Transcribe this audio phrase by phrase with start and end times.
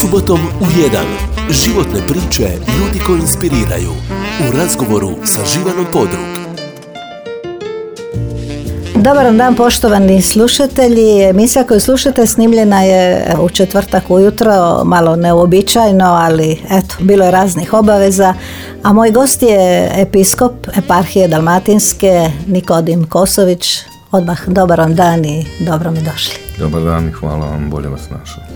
[0.00, 0.98] Subotom u 1.
[1.50, 3.90] Životne priče ljudi koji inspiriraju.
[4.48, 6.26] U razgovoru sa Živanom Podrug.
[8.94, 11.22] Dobar dan poštovani slušatelji.
[11.22, 17.72] Emisija koju slušate snimljena je u četvrtak ujutro, malo neuobičajno, ali eto, bilo je raznih
[17.72, 18.34] obaveza.
[18.82, 23.78] A moj gost je episkop eparhije Dalmatinske Nikodim Kosović.
[24.10, 26.34] Odmah dobar vam dan i dobro mi došli.
[26.58, 28.47] Dobar dan i hvala vam, bolje vas našao.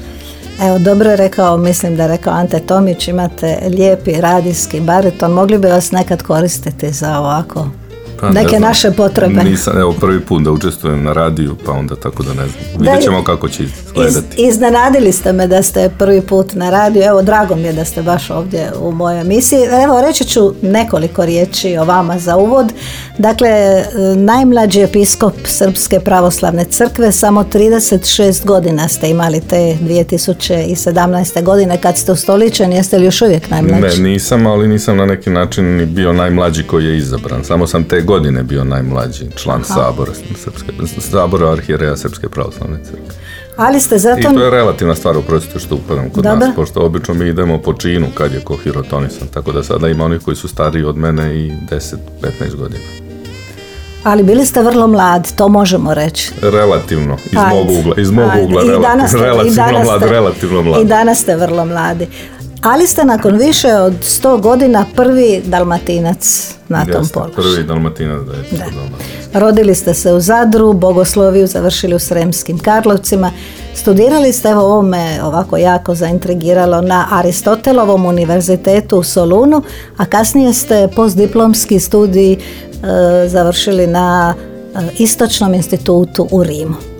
[0.62, 5.58] Evo, dobro je rekao, mislim da je rekao Ante Tomić, imate lijepi radijski bariton, mogli
[5.58, 7.66] bi vas nekad koristiti za ovako
[8.22, 9.44] Pa, neke ne naše potrebe.
[9.44, 12.64] Nisam, evo prvi put da učestvujem na radiju, pa onda tako da ne znam.
[12.78, 14.42] Vidjet ćemo kako će Iz, izgledati.
[14.42, 18.02] iznenadili ste me da ste prvi put na radiju, evo drago mi je da ste
[18.02, 19.58] baš ovdje u mojoj emisiji.
[19.84, 22.72] Evo reći ću nekoliko riječi o vama za uvod.
[23.18, 23.84] Dakle,
[24.16, 31.42] najmlađi episkop Srpske pravoslavne crkve, samo 36 godina ste imali te 2017.
[31.42, 34.02] godine kad ste ustoličeni, jeste li još uvijek najmlađi?
[34.02, 37.44] Ne, nisam, ali nisam na neki način bio najmlađi koji je izabran.
[37.44, 40.12] Samo sam te godine bio najmlađi član sabora,
[40.44, 43.14] Srpske, sabora arhijereja Srpske pravoslavne crkve.
[43.56, 44.22] Ali ste I zato...
[44.22, 46.46] to je relativna stvar, oprostite što upadam kod Dobro.
[46.46, 50.04] nas, pošto obično mi idemo po činu kad je ko hirotonisan, tako da sada ima
[50.04, 52.84] onih koji su stariji od mene i 10-15 godina.
[54.04, 56.32] Ali bili ste vrlo mlad, to možemo reći.
[56.42, 60.00] Relativno, iz mog ugla, iz mog ugla, I relativno, danas ste- i relativno danas mlad,
[60.00, 60.82] ste- relativno mlad.
[60.82, 62.06] I danas ste vrlo mladi.
[62.62, 67.34] Ali ste nakon više od 100 godina prvi dalmatinac na tom položaju.
[67.34, 68.70] Prvi dalmatinac da je
[69.32, 69.40] Da.
[69.40, 73.30] Rodili ste se u Zadru, bogosloviju završili u Sremskim Karlovcima.
[73.74, 79.62] Studirali ste, evo ovo me ovako jako zaintrigiralo, na Aristotelovom univerzitetu u Solunu,
[79.96, 82.38] a kasnije ste postdiplomski studij e,
[83.28, 84.34] završili na
[84.74, 86.91] e, Istočnom institutu u Rimu.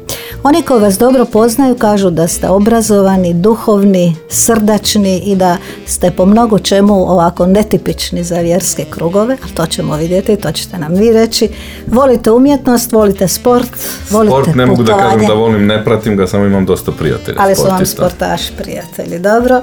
[0.45, 6.27] Oni koji vas dobro poznaju kažu da ste obrazovani, duhovni, srdačni i da ste po
[6.27, 11.13] mnogo čemu ovako netipični za vjerske krugove, ali to ćemo vidjeti, to ćete nam vi
[11.13, 11.49] reći.
[11.87, 13.69] Volite umjetnost, volite sport,
[14.11, 17.37] volite Sport ne mogu da kažem da volim, ne pratim ga, samo imam dosta prijatelja.
[17.41, 19.63] ali su vam sportaši prijatelji, dobro.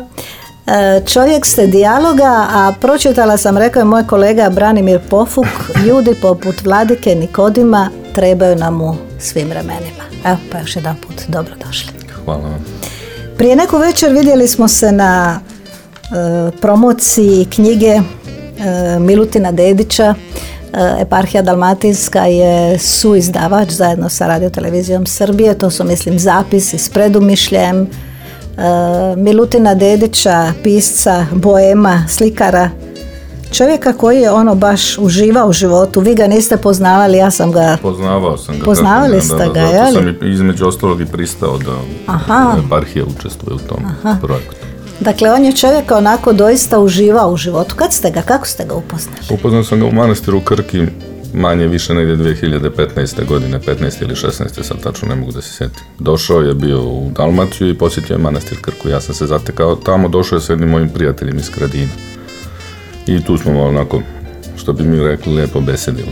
[0.67, 5.47] E, Čovjek ste dijaloga, a pročitala sam, rekao je moj kolega Branimir Pofuk,
[5.85, 10.08] ljudi poput Vladike Nikodima trebaju nam u svim vremenima.
[10.25, 11.93] Evo, pa još jedan put, dobrodošli.
[12.25, 12.65] Hvala vam.
[13.37, 18.01] Prije neku večer vidjeli smo se na e, promociji knjige e,
[18.99, 20.15] Milutina Dedića.
[20.73, 25.57] E, Eparhija Dalmatinska je suizdavač zajedno sa radiotelevizijom Srbije.
[25.57, 27.81] To su, mislim, zapisi s predumišljem.
[27.81, 27.87] E,
[29.17, 32.69] Milutina Dedića, pisca, boema, slikara.
[33.51, 35.99] Čovjeka koji je ono baš uživao u životu.
[35.99, 38.65] Vi ga niste poznavali, ja sam ga Poznavao sam ga.
[38.65, 42.55] Poznavali tako, ste da, ga, zato sam između ostalog i pristao da Aha.
[42.65, 43.83] eparhija učestvuje u tom
[44.21, 44.55] projektu.
[44.99, 47.75] Dakle, on je čovjek onako doista uživao u životu.
[47.75, 49.17] Kad ste ga, kako ste ga upoznali?
[49.29, 50.87] Upoznao sam ga u manastiru Krki
[51.33, 53.25] manje više negdje 2015.
[53.25, 54.01] godine, 15.
[54.01, 54.63] ili 16.
[54.63, 55.83] sad tačno ne mogu da se sjetim.
[55.99, 58.89] Došao je bio u Dalmaciju i posjetio je manastir Krku.
[58.89, 61.91] Ja sam se zatekao tamo, došao je sa jednim mojim prijateljem iz Kradina.
[63.09, 64.01] I tu smo onako,
[64.57, 66.11] što bi mi rekli, lijepo besedili.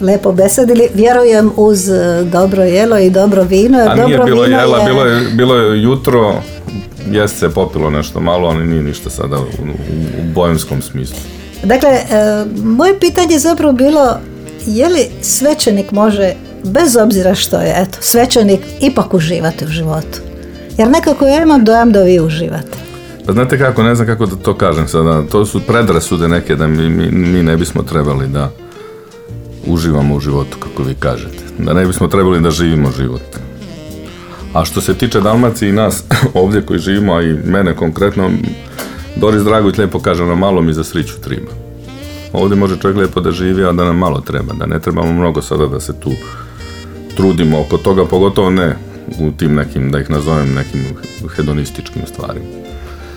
[0.00, 4.42] Lepo besedili, vjerujem uz e, dobro jelo i dobro vino, jer A nije dobro bilo
[4.42, 4.84] vino jela, je...
[4.86, 6.34] bilo je, bilo je jutro,
[7.10, 9.44] jest se popilo nešto malo, ali nije ništa sada u, u,
[10.20, 11.16] u bojemskom smislu.
[11.64, 12.04] Dakle, e,
[12.64, 14.16] moje pitanje je zapravo bilo,
[14.66, 16.32] je li svećenik može,
[16.64, 20.20] bez obzira što je, eto, svećenik ipak uživati u životu?
[20.78, 22.85] Jer nekako ja imam dojam da vi uživate.
[23.26, 26.66] Pa znate kako, ne znam kako da to kažem sada, to su predrasude neke da
[26.66, 28.50] mi, mi, mi ne bismo trebali da
[29.66, 31.38] uživamo u životu, kako vi kažete.
[31.58, 33.22] Da ne bismo trebali da živimo život.
[34.52, 36.04] A što se tiče Dalmacije i nas
[36.34, 38.30] ovdje koji živimo, a i mene konkretno,
[39.16, 41.50] Doris Dragović lijepo kaže, na malo mi za sriću triba.
[42.32, 45.42] Ovdje može čovjek lijepo da živi, a da nam malo treba, da ne trebamo mnogo
[45.42, 46.10] sada da se tu
[47.16, 48.76] trudimo oko toga, pogotovo ne
[49.18, 50.80] u tim nekim, da ih nazovem nekim
[51.36, 52.46] hedonističkim stvarima.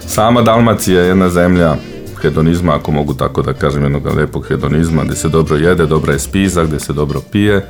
[0.09, 1.75] Sama Dalmacija je jedna zemlja
[2.21, 6.19] hedonizma, ako mogu tako da kažem, jednog lijepog hedonizma, gdje se dobro jede, dobra je
[6.19, 7.65] spiza, gdje se dobro pije.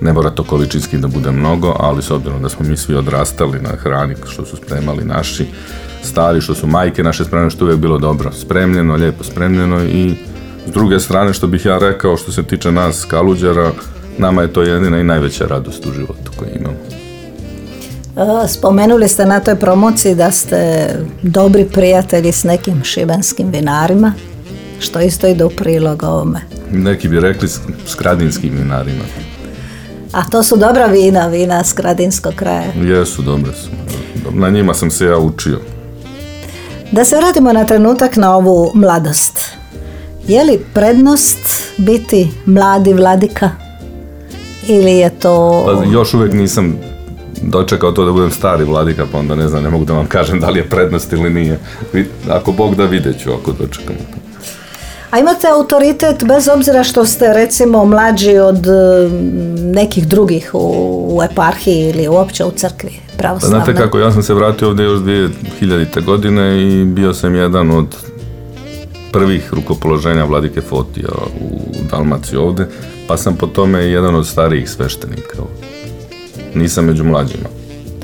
[0.00, 3.60] Ne mora to količinski da bude mnogo, ali s obzirom da smo mi svi odrastali
[3.60, 5.46] na hrani što su spremali naši
[6.02, 10.14] stari, što su majke naše spremne, što je uvijek bilo dobro spremljeno, lijepo spremljeno i
[10.66, 13.70] s druge strane što bih ja rekao što se tiče nas kaluđera,
[14.18, 17.11] nama je to jedina i najveća radost u životu koju imamo.
[18.16, 20.88] E, Spomenuli ste na toj promociji da ste
[21.22, 24.12] dobri prijatelji s nekim šibenskim vinarima,
[24.80, 26.40] što isto ide u prilog ovome.
[26.70, 29.04] Neki bi rekli s, s kradinskim vinarima.
[30.12, 32.72] A to su dobra vina, vina s Kradinskog kraja.
[32.82, 33.68] Jesu, dobre su.
[34.30, 35.60] Na njima sam se ja učio.
[36.90, 39.40] Da se vratimo na trenutak na ovu mladost.
[40.28, 41.38] Je li prednost
[41.76, 43.50] biti mladi vladika?
[44.68, 45.64] Ili je to...
[45.66, 46.78] Pa, još uvijek nisam
[47.42, 50.40] dočekao to da budem stari vladika, pa onda ne znam, ne mogu da vam kažem
[50.40, 51.58] da li je prednost ili nije.
[52.30, 53.96] Ako Bog da vidjet ću ako dočekam
[55.12, 58.66] A imate autoritet bez obzira što ste recimo mlađi od
[59.58, 63.58] nekih drugih u, eparhiji ili uopće u crkvi pravoslavne?
[63.58, 66.04] Pa znate kako, ja sam se vratio ovdje još 2000.
[66.04, 67.96] godine i bio sam jedan od
[69.12, 71.08] prvih rukopoloženja vladike Fotija
[71.40, 71.60] u
[71.90, 72.68] Dalmaciji ovdje,
[73.08, 75.42] pa sam po tome jedan od starijih sveštenika.
[76.54, 77.48] Nisam među mlađima.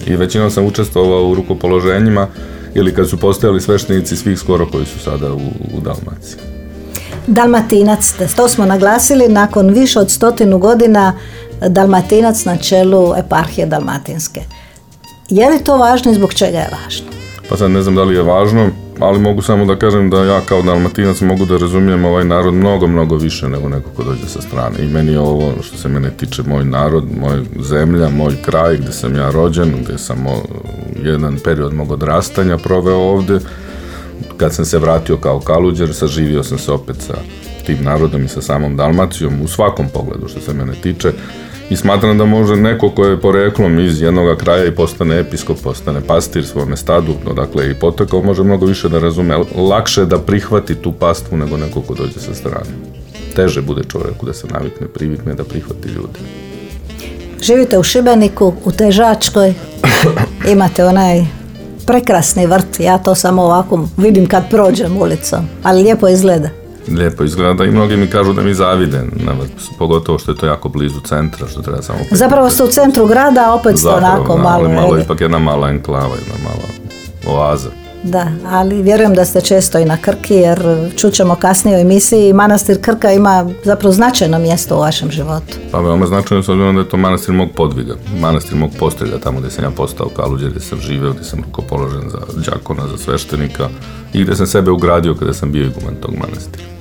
[0.07, 2.27] I većinom sam učestvovao u rukopoloženjima
[2.75, 5.41] ili kad su postojali sveštenici svih skoro koji su sada u,
[5.75, 6.41] u Dalmaciji.
[7.27, 11.13] Dalmatinac to smo naglasili, nakon više od stotinu godina
[11.69, 14.41] Dalmatinac na čelu eparhije Dalmatinske.
[15.29, 17.07] Je li to važno i zbog čega je važno?
[17.49, 20.41] Pa sad ne znam da li je važno, ali mogu samo da kažem da ja
[20.41, 24.41] kao dalmatinac mogu da razumijem ovaj narod mnogo, mnogo više nego neko ko dođe sa
[24.41, 24.79] strane.
[24.79, 28.93] I meni je ovo što se mene tiče moj narod, moj zemlja, moj kraj gdje
[28.93, 30.27] sam ja rođen, gdje sam
[31.03, 33.39] jedan period mog odrastanja proveo ovdje.
[34.37, 37.15] Kad sam se vratio kao kaluđer, saživio sam se opet sa
[37.67, 41.13] tim narodom i sa samom Dalmacijom u svakom pogledu što se mene tiče
[41.71, 46.01] i smatram da može neko ko je poreklom iz jednog kraja i postane episkop, postane
[46.01, 49.37] pastir svome stadu, odakle i potekao, može mnogo više da razume.
[49.57, 52.71] Lakše da prihvati tu pastvu nego neko ko dođe sa strane.
[53.37, 56.19] Teže bude čovjeku da se navikne, privikne da prihvati ljudi.
[57.43, 59.55] Živite u Šibeniku, u Težačkoj,
[60.53, 61.25] imate onaj
[61.87, 66.49] prekrasni vrt, ja to samo ovako vidim kad prođem ulicom, ali lijepo izgleda
[66.97, 69.03] lijepo izgleda i mnogi mi kažu da mi zavide,
[69.79, 71.99] pogotovo što je to jako blizu centra, što treba samo...
[72.11, 74.69] Zapravo ste u centru grada, opet ste onako malo...
[74.69, 76.69] malo ipak jedna mala enklava, jedna mala
[77.27, 77.71] oaza.
[78.03, 80.61] Da, ali vjerujem da ste često i na Krki jer
[80.97, 85.57] čućemo kasnije u emisiji manastir Krka ima zapravo značajno mjesto u vašem životu.
[85.73, 89.39] Pa veoma značajno s obzirom da je to manastir mog podviga, manastir mog postelja, tamo
[89.39, 92.19] gdje sam ja postao kaluđer, gdje sam živeo, gdje sam položen za
[92.51, 93.69] đakona, za sveštenika
[94.13, 96.78] i gdje sam sebe ugradio kada sam bio iguman tog manastira.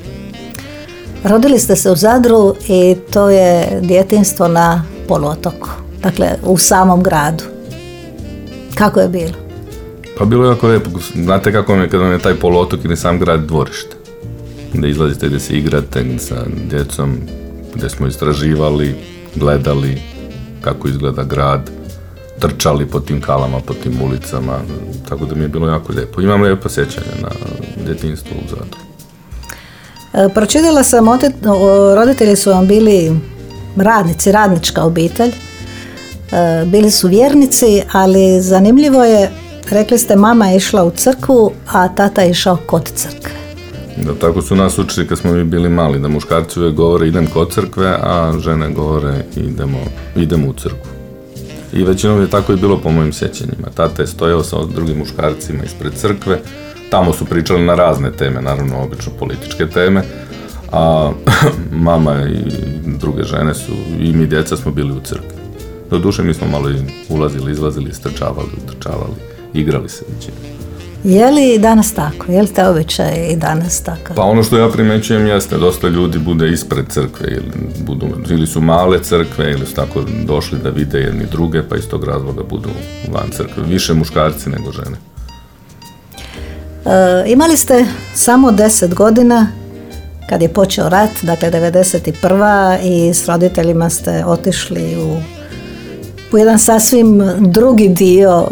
[1.24, 5.70] Rodili ste se u Zadru i to je djetinstvo na poluotoku,
[6.04, 7.44] dakle u samom gradu.
[8.76, 9.34] Kako je bilo?
[10.18, 10.90] Pa bilo je jako lijepo.
[11.16, 13.96] Znate kako je kada vam je taj poluotok ili sam grad dvorište.
[14.74, 16.36] Da izlazite gdje se igrate sa
[16.70, 17.18] djecom,
[17.76, 18.96] gdje smo istraživali,
[19.36, 20.02] gledali
[20.62, 21.72] kako izgleda grad,
[22.40, 24.60] trčali po tim kalama, po tim ulicama,
[25.10, 26.22] tako da mi je bilo jako lijepo.
[26.22, 27.30] Imam lijepo sjećanje na
[27.86, 28.87] djetinstvo u Zadru.
[30.14, 31.06] E, pročitala sam,
[31.96, 33.20] roditelji su vam bili
[33.76, 35.32] radnici, radnička obitelj.
[36.32, 39.32] E, bili su vjernici, ali zanimljivo je,
[39.70, 43.38] rekli ste mama je išla u crkvu, a tata je išao kod crkve.
[43.98, 47.28] Da, tako su nas učili kad smo mi bili mali, da muškarci uvijek govore idem
[47.28, 49.80] kod crkve, a žene govore idemo,
[50.16, 50.92] idemo u crkvu.
[51.74, 53.68] I većinom je tako i bilo po mojim sjećanjima.
[53.76, 56.40] Tata je stojao sa drugim muškarcima ispred crkve,
[56.90, 60.04] Tamo su pričali na razne teme, naravno obično političke teme,
[60.72, 61.12] a
[61.88, 62.38] mama i
[62.86, 65.38] druge žene su, i mi djeca smo bili u crkvi.
[65.90, 66.70] Do duše mi smo malo
[67.10, 69.16] ulazili, izlazili, strčavali, utrčavali,
[69.54, 70.58] igrali se većinu.
[71.04, 72.32] Je li danas tako?
[72.32, 74.14] Je li te običaj i danas tako?
[74.16, 77.52] Pa ono što ja primećujem jeste, dosta ljudi bude ispred crkve ili,
[77.86, 81.88] budu, ili su male crkve ili su tako došli da vide jedni druge pa iz
[81.90, 82.70] tog razloga budu
[83.12, 83.64] van crkve.
[83.64, 84.98] Više muškarci nego žene.
[86.88, 89.48] E, imali ste samo 10 godina
[90.30, 92.78] kad je počeo rat, dakle 91.
[92.84, 95.18] i s roditeljima ste otišli u,
[96.32, 98.48] u jedan sasvim drugi dio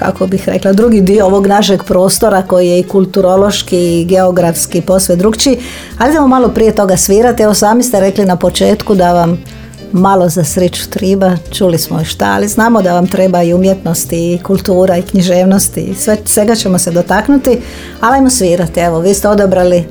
[0.00, 5.16] kako bih rekla, drugi dio ovog našeg prostora koji je i kulturološki i geografski posve
[5.16, 5.58] drugčiji.
[5.98, 7.42] Ali idemo malo prije toga svirati.
[7.42, 9.44] Evo sami ste rekli na početku da vam
[9.92, 14.34] malo za sreću triba, čuli smo i šta, ali znamo da vam treba i umjetnosti,
[14.34, 17.60] i kultura, i književnost i sve, svega ćemo se dotaknuti,
[18.00, 19.84] ali ajmo svirati, evo, vi ste odabrali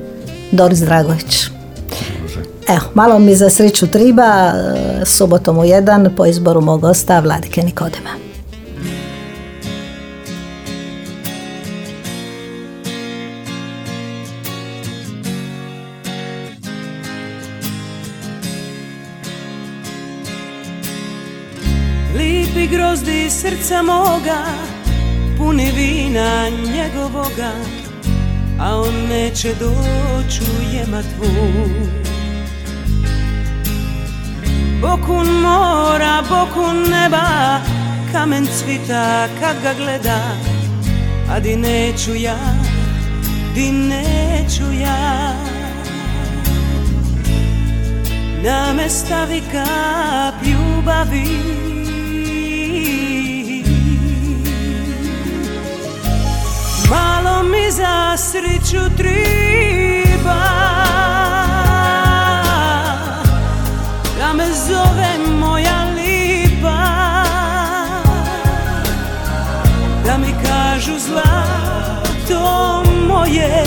[0.52, 1.46] Doris Dragović.
[2.68, 7.62] Evo, malo mi za sreću triba, e, subotom u jedan, po izboru mog gosta Vladike
[7.62, 8.29] Nikodema.
[23.40, 24.38] Srca moga
[25.38, 27.52] Puni vina njegovoga
[28.60, 31.26] A on neće doći u jematvu
[34.80, 37.60] Bokun mora, bokun neba
[38.12, 40.20] Kamen cvita kad ga gleda
[41.30, 42.36] A di neću ja
[43.54, 45.34] di neću ja.
[48.44, 51.60] Da me stavi kap ljubavi
[56.90, 60.44] Malo mi za sreću triba.
[64.18, 66.84] Da me zove moja lipa.
[70.06, 73.64] Da mi kažu zlato moje.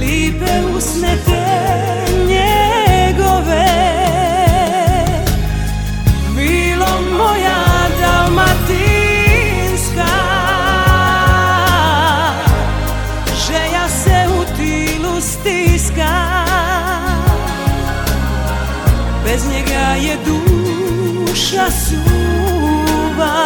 [0.00, 1.72] Lipe usne te
[2.26, 3.91] njegove
[21.32, 23.36] duša suva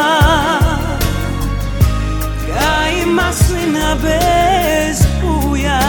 [2.47, 5.81] Kaj maslina bez puja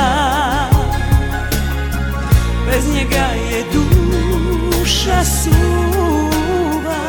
[2.67, 7.01] Bez njega je duša suva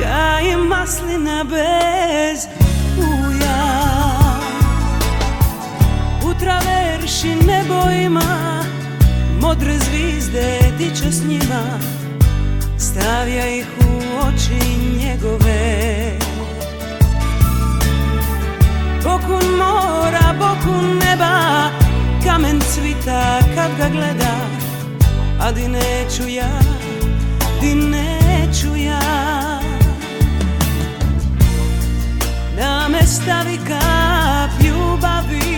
[0.00, 2.46] Kaj maslina bez
[2.96, 3.62] puja
[6.22, 8.64] U traverši nebo ima
[9.40, 11.95] Modre zvizde diče s njima
[12.96, 16.18] Stavlja ih u oči njegove.
[19.04, 21.70] Boku mora, boku neba
[22.24, 24.36] Kamen cvita kad ga gleda.
[25.40, 26.60] A di neću ja,
[27.60, 29.00] di neću ja.
[32.56, 35.55] Da me stavi kap ljubavi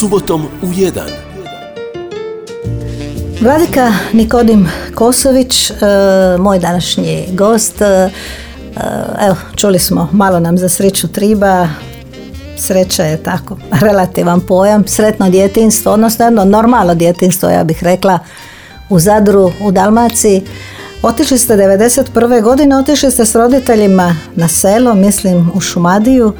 [0.00, 1.00] Subotom u 1.
[3.40, 5.74] Vladika Nikodim Kosović, e,
[6.38, 7.82] moj današnji gost.
[7.82, 8.10] E,
[9.26, 11.68] Evo, čuli smo, malo nam za sreću triba.
[12.58, 14.86] Sreća je tako relativan pojam.
[14.86, 18.18] Sretno djetinstvo, odnosno jedno normalno djetinstvo, ja bih rekla,
[18.88, 20.42] u Zadru, u Dalmaciji.
[21.02, 22.42] Otišli ste 91.
[22.42, 26.32] godine, otišli ste s roditeljima na selo, mislim u Šumadiju.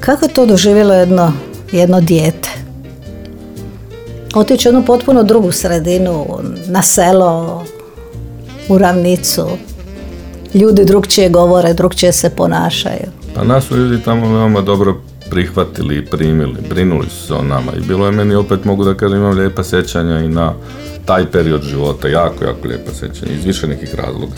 [0.00, 1.32] Kako je to doživjelo jedno,
[1.72, 2.63] jedno dijete?
[4.34, 6.26] Otići u jednu potpuno drugu sredinu,
[6.66, 7.64] na selo,
[8.68, 9.46] u ravnicu.
[10.54, 13.06] Ljudi drugčije govore, drugčije se ponašaju.
[13.34, 15.00] Pa nas su ljudi tamo veoma dobro
[15.30, 18.94] prihvatili i primili, brinuli su se o nama i bilo je meni opet mogu da
[18.94, 20.52] kažem imam lijepa sjećanja i na
[21.04, 24.34] taj period života, jako, jako lijepa sjećanja iz više nekih razloga.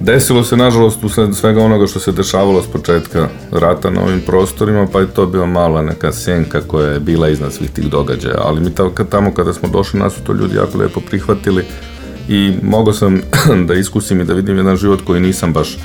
[0.00, 4.86] Desilo se nažalost usled svega onoga što se dešavalo s početka rata na ovim prostorima,
[4.92, 8.60] pa je to bila mala neka sjenka koja je bila iznad svih tih događaja, ali
[8.60, 8.70] mi
[9.10, 11.64] tamo kada smo došli nas su to ljudi jako lijepo prihvatili
[12.28, 13.20] i mogao sam
[13.68, 15.78] da iskusim i da vidim jedan život koji nisam baš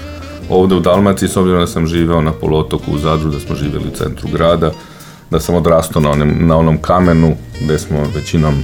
[0.50, 3.88] ovdje u Dalmaciji, s obzirom da sam živeo na polotoku u Zadru, da smo živjeli
[3.88, 4.72] u centru grada,
[5.32, 8.64] da sam odrastao na, onim, na onom kamenu gdje smo većinom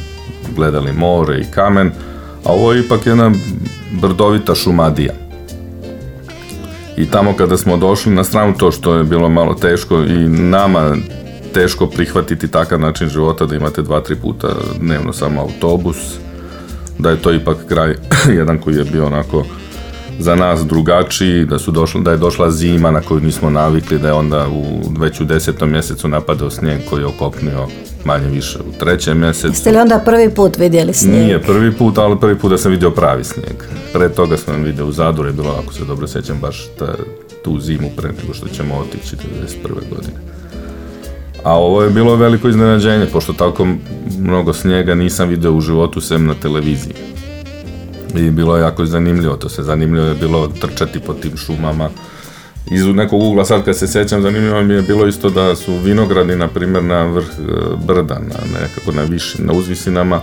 [0.55, 1.91] gledali more i kamen,
[2.45, 3.31] a ovo je ipak jedna
[4.01, 5.28] brdovita šumadija.
[6.99, 10.95] I tamo kada smo došli, na stranu to što je bilo malo teško i nama
[11.53, 14.47] teško prihvatiti takav način života da imate dva, tri puta
[14.79, 15.97] dnevno samo autobus,
[16.97, 17.95] da je to ipak kraj
[18.39, 19.45] jedan koji je bio onako
[20.19, 24.07] za nas drugačiji, da, su došli, da je došla zima na koju nismo navikli, da
[24.07, 27.67] je onda u, već u desetom mjesecu napadao snijeg koji je okopnio
[28.05, 29.47] manje više u trećem mjesecu.
[29.47, 31.23] Jeste li onda prvi put vidjeli snijeg?
[31.23, 33.63] Nije prvi put, ali prvi put da sam vidio pravi snijeg.
[33.93, 36.95] Pre toga sam vidio u Zadru je bilo, ako se dobro sjećam, baš ta,
[37.43, 39.95] tu zimu pre nego što ćemo otići 1991.
[39.95, 40.17] godine.
[41.43, 43.67] A ovo je bilo veliko iznenađenje, pošto tako
[44.19, 46.93] mnogo snijega nisam vidio u životu sem na televiziji.
[48.15, 51.89] I bilo je jako zanimljivo, to se zanimljivo je bilo trčati po tim šumama.
[52.71, 56.35] Iz nekog ugla sad kad se sjećam zanimljivo mi je bilo isto da su vinogradi
[56.35, 57.41] na primjer na vrh e,
[57.87, 60.21] brda, na nekako na viši, na uzvisinama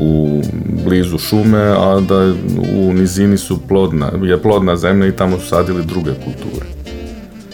[0.00, 0.42] u
[0.84, 2.34] blizu šume, a da
[2.74, 6.66] u nizini su plodna, je plodna zemlja i tamo su sadili druge kulture.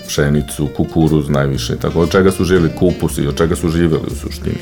[0.09, 4.15] Pšenicu, kukuruz najviše, tako od čega su živjeli kupus i od čega su živjeli u
[4.15, 4.59] suštini.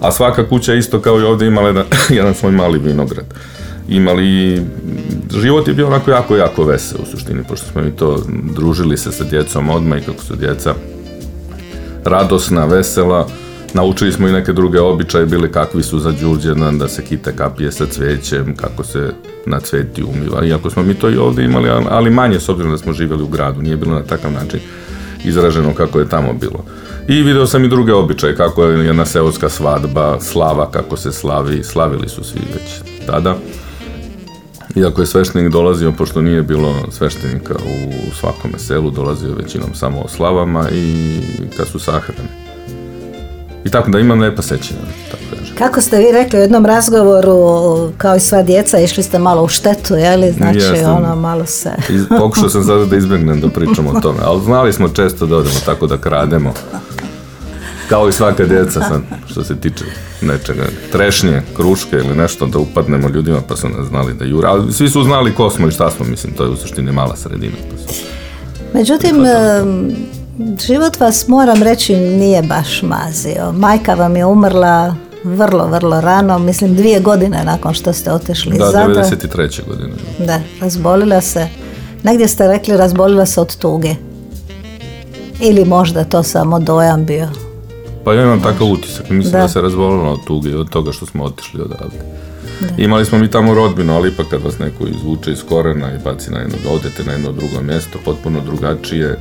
[0.00, 1.84] A svaka kuća isto kao i ovdje imala jedan,
[2.18, 3.24] jedan svoj mali vinograd
[3.88, 4.62] imali,
[5.42, 8.22] život je bio onako jako, jako vesel u suštini, pošto smo mi to
[8.54, 10.74] družili se sa djecom odmah i kako su djeca
[12.04, 13.28] radosna, vesela,
[13.74, 17.72] naučili smo i neke druge običaje, bili kakvi su za Đurđedan, da se kite kapije
[17.72, 19.12] sa cvijećem, kako se
[19.46, 22.78] na cveti umiva, iako smo mi to i ovdje imali, ali manje s obzirom da
[22.78, 24.60] smo živjeli u gradu, nije bilo na takav način
[25.24, 26.64] izraženo kako je tamo bilo.
[27.08, 31.64] I vidio sam i druge običaje, kako je jedna seoska svadba, slava, kako se slavi,
[31.64, 33.36] slavili su svi već tada.
[34.76, 40.08] Iako je sveštenik dolazio, pošto nije bilo sveštenika u svakome selu, dolazio većinom samo o
[40.08, 41.20] slavama i
[41.56, 42.28] kad su sahrane.
[43.64, 44.80] I tako da imam lepa sećanja.
[45.58, 49.48] Kako ste vi rekli u jednom razgovoru, kao i sva djeca, išli ste malo u
[49.48, 50.32] štetu, je li?
[50.32, 51.70] Znači, ono, malo se...
[52.18, 55.54] pokušao sam sada da izbjegnem da pričamo o tome, ali znali smo često da odemo
[55.64, 56.52] tako da krademo.
[57.88, 59.84] Kao i svaka djeca sad, što se tiče
[60.20, 64.48] nečega, trešnje, kruške ili nešto da upadnemo ljudima pa su nas znali da jure.
[64.48, 67.16] Ali svi su znali ko smo i šta smo, mislim, to je u suštini mala
[67.16, 67.56] sredina.
[68.72, 69.16] Pa Međutim,
[70.66, 73.52] život vas moram reći nije baš mazio.
[73.52, 78.66] Majka vam je umrla vrlo, vrlo rano, mislim dvije godine nakon što ste otišli da,
[78.66, 79.66] iz Da, 93.
[79.68, 79.92] godine.
[80.18, 81.48] Da, razbolila se.
[82.02, 83.94] Negdje ste rekli razbolila se od tuge.
[85.40, 87.43] Ili možda to samo dojam bio.
[88.04, 91.24] Pa ja imam takav utisak, mislim da, se razbolilo od tuge, od toga što smo
[91.24, 91.96] otišli odavde.
[92.78, 96.30] Imali smo mi tamo rodbinu, ali ipak kad vas neko izvuče iz korena i baci
[96.30, 99.18] na jedno, odete na jedno drugo mjesto, potpuno drugačije,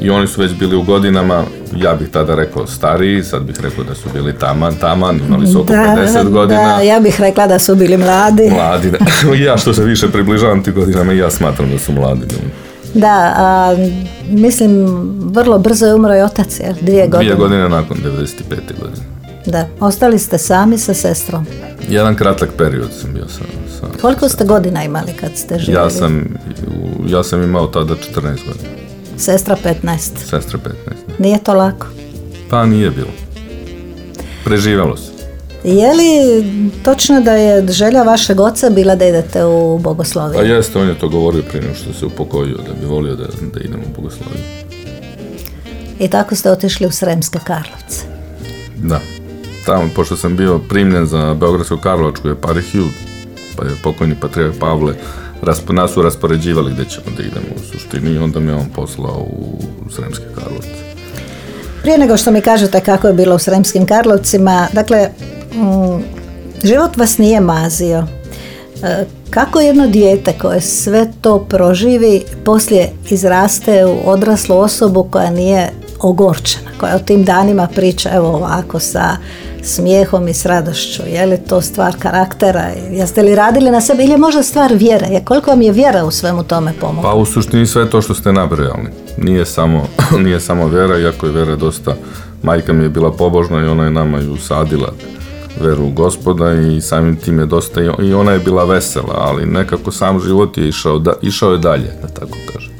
[0.00, 1.44] i oni su već bili u godinama,
[1.76, 5.60] ja bih tada rekao stariji, sad bih rekao da su bili taman, taman, imali su
[5.60, 6.76] oko da, 50 godina.
[6.76, 8.50] Da, ja bih rekla da su bili mladi.
[8.50, 8.98] Mladi, da.
[9.46, 12.26] ja što se više približavam ti godinama, ja smatram da su mladi.
[12.94, 13.76] Da, a,
[14.30, 14.86] mislim,
[15.32, 17.24] vrlo brzo je umro i otac, jer dvije godine.
[17.24, 18.80] Dvije godine nakon 95.
[18.80, 19.06] godine.
[19.46, 21.46] Da, ostali ste sami sa sestrom.
[21.88, 23.44] Jedan kratak period sam bio sa,
[23.80, 25.84] sa Koliko ste godina imali kad ste živjeli?
[25.84, 26.24] Ja sam,
[27.06, 28.68] ja sam imao tada 14 godina.
[29.16, 29.98] Sestra 15.
[30.16, 30.70] Sestra 15.
[31.18, 31.86] Nije to lako?
[32.50, 33.10] Pa nije bilo.
[34.44, 35.09] Preživalo se.
[35.64, 36.44] Je li
[36.82, 40.38] točno da je želja vašeg oca bila da idete u bogosloviju?
[40.38, 43.24] Pa jeste, on je to govorio prije nego što se upokojio, da bi volio da,
[43.54, 44.42] da idemo u bogosloviju.
[45.98, 48.04] I tako ste otišli u Sremske Karlovce?
[48.76, 49.00] Da.
[49.66, 52.84] Tamo, pošto sam bio primljen za Beogradsku Karlovačku eparhiju,
[53.56, 54.94] pa je pokojni patrijak Pavle
[55.68, 59.58] nas su raspoređivali gdje ćemo da idemo u suštini i onda me on poslao u
[59.90, 60.68] Sremske Karlovce.
[61.82, 65.08] Prije nego što mi kažete kako je bilo u Sremskim Karlovcima, dakle,
[65.54, 66.02] mm,
[66.64, 68.06] život vas nije mazio.
[68.82, 75.70] E, kako jedno dijete koje sve to proživi poslije izraste u odraslu osobu koja nije
[76.00, 79.16] ogorčena, koja o tim danima priča evo ovako sa
[79.62, 81.02] smijehom i s radošću.
[81.06, 82.70] Je li to stvar karaktera?
[82.90, 85.06] Jeste li radili na sebi ili je možda stvar vjere?
[85.06, 87.10] Je, koliko vam je vjera u svemu tome pomogla?
[87.10, 88.88] Pa u suštini sve to što ste nabrojali.
[89.18, 89.86] Nije samo,
[90.24, 91.94] nije samo vjera, iako je vjera dosta...
[92.42, 94.92] Majka mi je bila pobožna i ona je nama ju sadila
[95.60, 99.92] veru u gospoda i samim tim je dosta i ona je bila vesela, ali nekako
[99.92, 102.72] sam život je išao, da, išao je dalje, da tako kažem.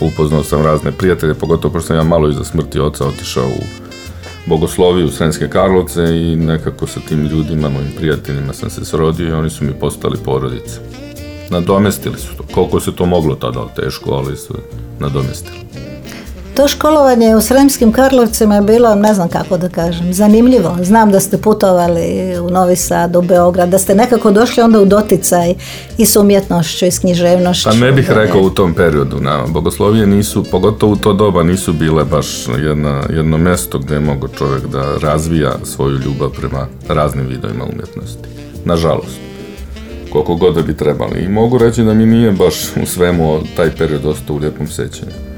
[0.00, 3.86] Upoznao sam razne prijatelje, pogotovo pošto sam ja malo iza smrti oca otišao u
[4.46, 9.50] bogosloviju Srenske Karlovce i nekako sa tim ljudima, mojim prijateljima sam se srodio i oni
[9.50, 10.80] su mi postali porodice.
[11.50, 12.44] Nadomestili su to.
[12.54, 14.54] Koliko se to moglo tada teško, ali su
[14.98, 15.58] nadomestili.
[16.56, 20.76] To školovanje u Sremskim Karlovcima je bilo, ne znam kako da kažem, zanimljivo.
[20.82, 24.84] Znam da ste putovali u Novi Sad, u Beograd, da ste nekako došli onda u
[24.84, 25.54] doticaj
[25.98, 27.68] i s umjetnošću i s književnošću.
[27.68, 31.72] Pa ne bih rekao u tom periodu, na bogoslovije nisu, pogotovo u to doba nisu
[31.72, 37.26] bile baš jedna, jedno mjesto gdje je mogo čovjek da razvija svoju ljubav prema raznim
[37.26, 38.28] vidovima umjetnosti.
[38.64, 39.18] Nažalost
[40.12, 41.20] koliko god da bi trebali.
[41.20, 45.35] I mogu reći da mi nije baš u svemu taj period ostao u lijepom sećanju.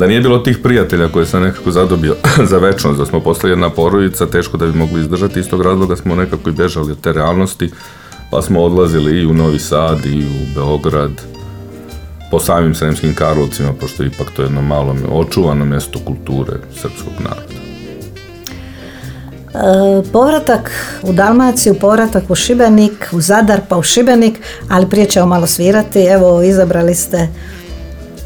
[0.00, 2.14] Da nije bilo tih prijatelja koje sam nekako zadobio
[2.50, 5.96] za večnost, da smo postali jedna porodica, teško da bi mogli izdržati, iz tog razloga
[5.96, 7.70] smo nekako i bežali od te realnosti,
[8.30, 11.10] pa smo odlazili i u Novi Sad i u Beograd,
[12.30, 17.60] po samim Sremskim Karlovcima, pošto ipak to jedno malo očuvano mjesto kulture srpskog naroda.
[19.54, 20.70] E, povratak
[21.02, 26.00] u Dalmaciju, povratak u Šibenik, u Zadar pa u Šibenik, ali prije ćemo malo svirati.
[26.00, 27.28] Evo, izabrali ste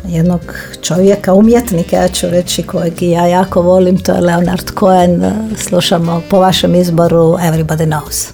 [0.08, 0.40] jednog
[0.82, 5.22] čovjeka, umjetnika, ja ću reći kojeg ja jako volim, to je Leonard Cohen.
[5.56, 8.32] Slušamo po vašem izboru Everybody Knows.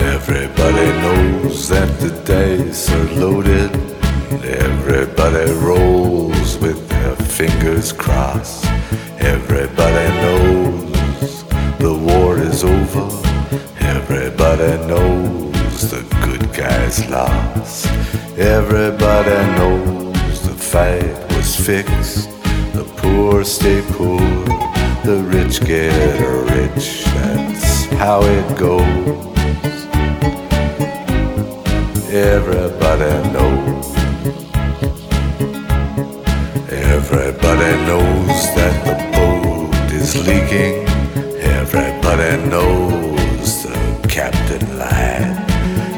[0.00, 3.86] Everybody knows that the days are loaded
[4.46, 8.64] Everybody rolls with their fingers crossed.
[9.18, 10.35] Everybody knows
[14.66, 17.86] Everybody knows the good guys lost.
[18.36, 22.28] Everybody knows the fight was fixed.
[22.74, 24.18] The poor stay poor,
[25.04, 26.18] the rich get
[26.50, 27.04] rich.
[27.04, 28.82] That's how it goes.
[32.12, 33.86] Everybody knows.
[36.72, 40.88] Everybody knows that the boat is leaking.
[41.38, 43.05] Everybody knows
[44.16, 45.36] captain lied.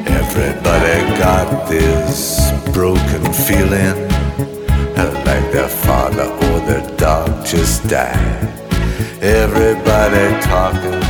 [0.08, 3.96] Everybody got this broken feeling
[5.24, 8.42] like their father or their dog just died.
[9.22, 11.00] Everybody talking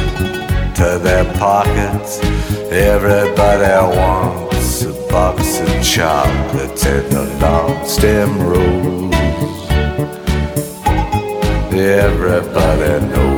[0.81, 2.21] to their pockets.
[2.71, 9.15] Everybody wants a box of chocolates and a long stem rose.
[11.73, 13.38] Everybody knows.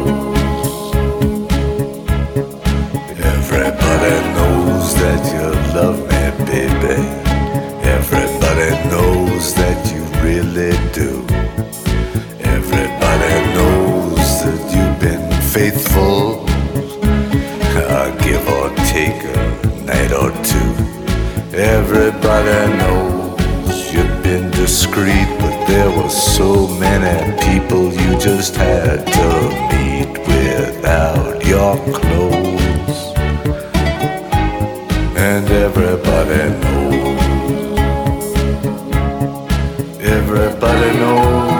[26.98, 29.29] Many people you just had to
[29.70, 32.98] meet without your clothes.
[35.16, 37.20] And everybody knows.
[40.18, 41.50] Everybody knows.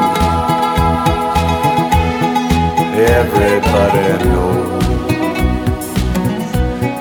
[3.19, 5.87] Everybody knows.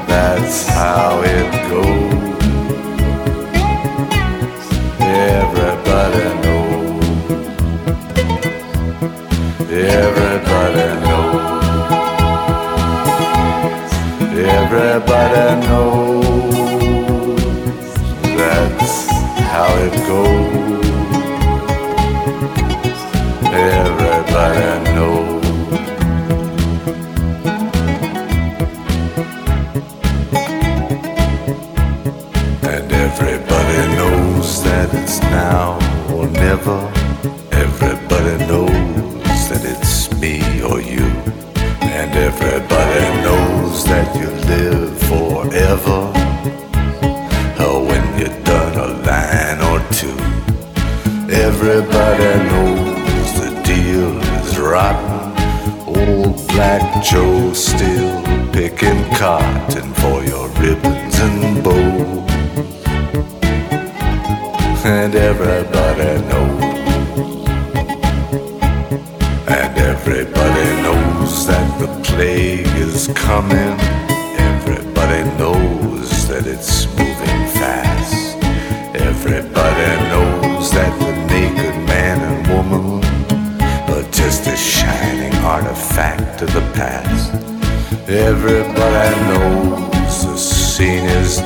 [0.07, 2.18] That's how it goes.
[14.81, 16.23] Everybody knows.
[18.37, 19.07] That's
[19.51, 20.85] how it goes.
[23.51, 25.18] Everybody knows.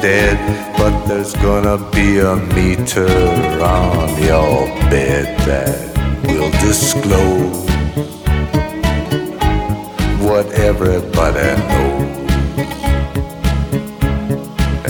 [0.03, 0.37] Dead,
[0.77, 3.07] but there's gonna be a meter
[3.63, 5.79] on your bed that
[6.27, 7.63] will disclose
[10.19, 12.17] what everybody knows.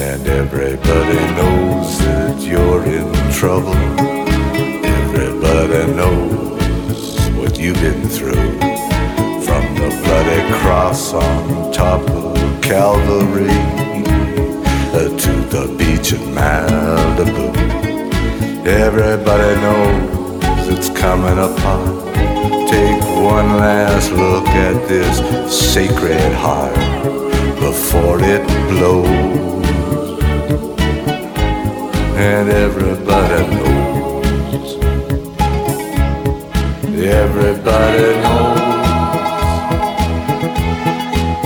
[0.09, 3.77] And everybody knows that you're in trouble.
[4.97, 8.49] Everybody knows what you've been through.
[9.45, 13.82] From the bloody cross on top of Calvary
[15.67, 17.47] the beach in Malibu.
[18.65, 22.13] Everybody knows it's coming apart.
[22.69, 23.01] Take
[23.33, 25.15] one last look at this
[25.73, 26.75] sacred heart
[27.59, 30.19] before it blows.
[32.29, 34.67] And everybody knows.
[37.23, 38.83] Everybody knows.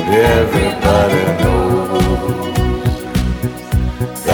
[0.10, 1.77] Everybody knows.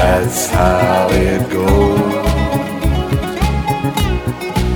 [0.05, 2.25] That's how it goes.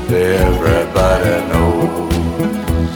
[0.10, 2.94] Everybody knows.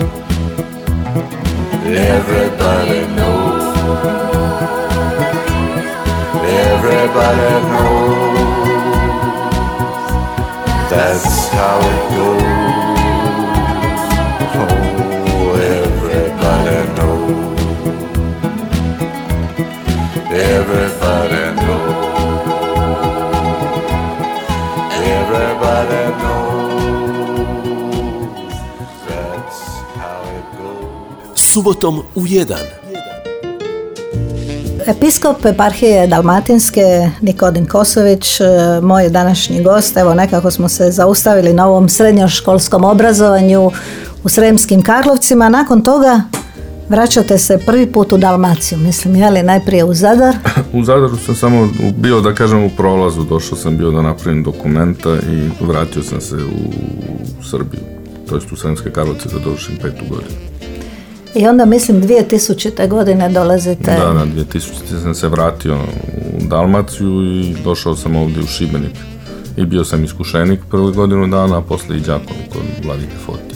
[2.16, 3.66] Everybody knows.
[6.68, 8.40] Everybody knows.
[10.90, 13.01] That's how it goes.
[31.36, 32.56] Subotom u 1.
[34.88, 38.46] Episkop eparhije Dalmatinske Nikodim Kosović, e,
[38.82, 43.72] moj današnji gost, evo nekako smo se zaustavili na ovom srednjoškolskom obrazovanju
[44.24, 46.22] u Sremskim Karlovcima, nakon toga
[46.92, 50.36] vraćate se prvi put u Dalmaciju, mislim, je li najprije u Zadar,
[50.74, 53.24] U Zadaru sam samo bio, da kažem, u prolazu.
[53.24, 57.82] Došao sam bio da napravim dokumenta i vratio sam se u Srbiju.
[58.30, 60.36] To jest u Sremske Karlovce da dovršim petu godinu.
[61.36, 62.88] i onda mislim 2000.
[62.90, 65.02] godine dolazite Da, da, 2000.
[65.04, 65.78] sam se vratio
[66.36, 68.96] u Dalmaciju i došao sam ovdje u Šibenik.
[69.58, 73.56] I bio sam iskušenik prvu godinu dana, a poslije i đakom kod Vladike Foti.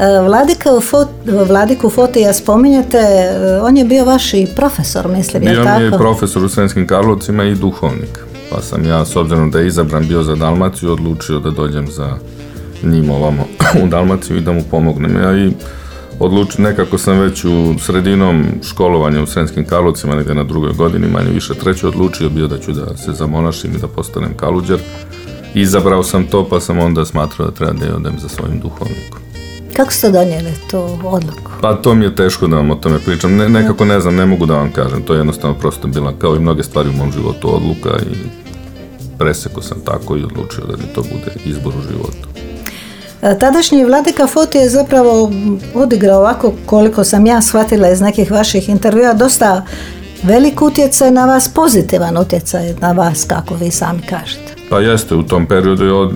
[0.00, 5.42] E, Vladika u Fot- Vladiku Fotija spominjete, e, on je bio vaš i profesor, mislim,
[5.42, 5.78] je Bio tako?
[5.78, 8.18] mi je profesor u Sremskim Karlovcima i duhovnik.
[8.50, 12.08] Pa sam ja, s obzirom da je izabran bio za Dalmaciju, odlučio da dođem za
[12.82, 13.44] njim ovamo
[13.84, 15.16] u Dalmaciju i da mu pomognem.
[15.22, 15.52] Ja i
[16.18, 21.30] odlučio, nekako sam već u sredinom školovanja u Sremskim Karlovcima, negdje na drugoj godini, manje
[21.30, 24.78] više treće, odlučio bio da ću da se zamonašim i da postanem kaluđer.
[25.54, 29.29] Izabrao sam to, pa sam onda smatrao da treba da odem za svojim duhovnikom.
[29.76, 31.50] Kako ste donijeli tu odluku?
[31.60, 33.36] Pa to mi je teško da vam o tome pričam.
[33.36, 35.02] Ne, nekako ne znam, ne mogu da vam kažem.
[35.02, 38.14] To je jednostavno prosto bila, kao i mnoge stvari u mom životu, odluka i
[39.18, 42.28] preseko sam tako i odlučio da mi to bude izbor u životu.
[43.22, 45.32] E, Tadašnji Vladika Foti je zapravo
[45.74, 49.64] odigrao ovako koliko sam ja shvatila iz nekih vaših intervjua dosta
[50.22, 54.54] velik utjecaj na vas, pozitivan utjecaj na vas kako vi sami kažete.
[54.70, 56.12] Pa jeste, u tom periodu je od,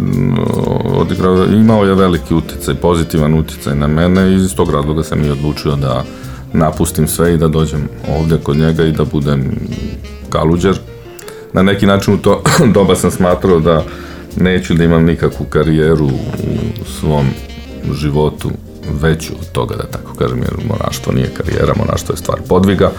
[1.05, 5.31] odigrao, imao je veliki utjecaj, pozitivan utjecaj na mene i iz tog razloga sam i
[5.31, 6.05] odlučio da
[6.53, 7.89] napustim sve i da dođem
[8.19, 9.59] ovdje kod njega i da budem
[10.31, 10.79] kaluđer.
[11.53, 12.43] Na neki način u to
[12.75, 13.85] doba sam smatrao da
[14.37, 17.27] neću da imam nikakvu karijeru u svom
[17.95, 18.51] životu
[19.01, 22.91] veću od toga, da tako kažem, jer monaštvo nije karijera, monaštvo je stvar podviga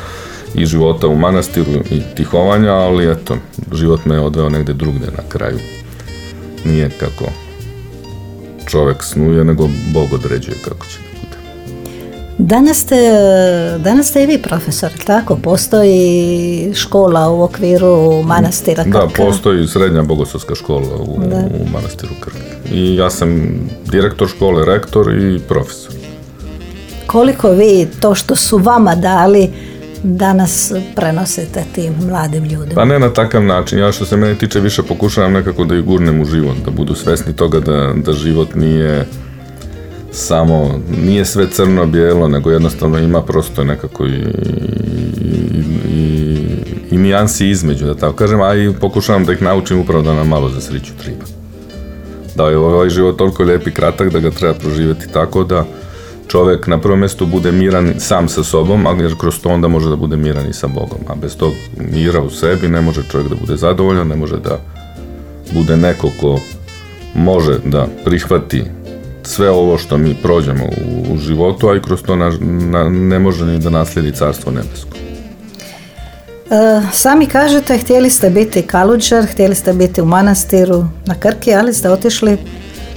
[0.53, 3.37] i života u manastiru i tihovanja, ali eto,
[3.73, 5.59] život me je odveo negdje drugdje na kraju.
[6.65, 7.25] Nije kako
[8.65, 11.37] čovjek snuje, nego Bog određuje kako će da bude.
[12.37, 12.95] Danas ste,
[13.77, 15.35] danas ste i vi profesor, tako?
[15.35, 19.23] Postoji škola u okviru manastira Da, Krka.
[19.23, 21.19] postoji srednja bogoslovska škola u,
[21.61, 22.33] u manastiru Krk.
[22.71, 25.91] I ja sam direktor škole, rektor i profesor.
[27.07, 29.49] Koliko vi to što su vama dali
[30.05, 32.75] danas prenosite tim mladim ljudima?
[32.75, 35.83] Pa ne na takav način, ja što se mene tiče više pokušavam nekako da ih
[35.83, 39.05] gurnem u život, da budu svesni toga da, da život nije
[40.11, 44.21] samo, nije sve crno-bijelo, nego jednostavno ima prosto nekako i, i,
[45.89, 46.47] i,
[46.91, 50.27] i nijansi između, da tako kažem, a i pokušavam da ih naučim upravo da nam
[50.27, 51.25] malo za sriću triba.
[52.35, 55.65] Da je ovaj život toliko lijep i kratak da ga treba proživjeti tako da
[56.27, 59.89] čovjek na prvom mjestu bude miran sam sa sobom, ali jer kroz to onda može
[59.89, 60.99] da bude miran i sa Bogom.
[61.07, 64.59] A bez tog mira u sebi ne može čovjek da bude zadovoljan, ne može da
[65.53, 66.39] bude neko ko
[67.15, 68.63] može da prihvati
[69.23, 70.65] sve ovo što mi prođemo
[71.11, 74.97] u, životu, a i kroz to na, na- ne može ni da naslijedi carstvo nebesko.
[76.49, 81.73] E, sami kažete, htjeli ste biti kaluđer, htjeli ste biti u manastiru na Krki, ali
[81.73, 82.37] ste otišli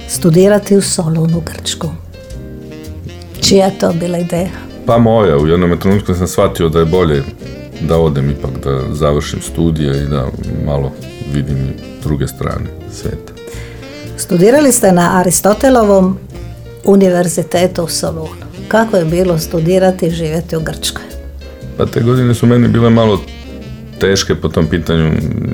[0.07, 1.87] studirati u Solun u Grčku
[3.49, 4.49] čija to bila ideja?
[4.85, 7.23] Pa moja, u jednom trenutku sam shvatio da je bolje
[7.81, 10.27] da odem ipak, da završim studije i da
[10.65, 10.91] malo
[11.33, 13.33] vidim i druge strane sveta.
[14.17, 16.17] Studirali ste na Aristotelovom
[16.85, 18.45] univerzitetu u Solunu.
[18.67, 21.03] Kako je bilo studirati i živjeti u Grčkoj?
[21.77, 23.19] Pa te godine su meni bile malo
[23.99, 25.11] teške po tom pitanju.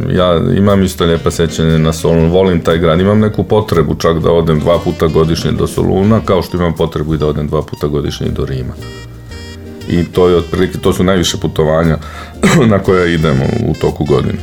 [0.10, 4.32] Ja imam isto lijepa sećanje na Solun, volim taj grad, imam neku potrebu čak da
[4.32, 7.88] odem dva puta godišnje do Soluna, kao što imam potrebu i da odem dva puta
[7.88, 8.74] godišnje do Rima.
[9.90, 11.98] I to je otprilike, to su najviše putovanja
[12.72, 14.40] na koja idemo u toku godine.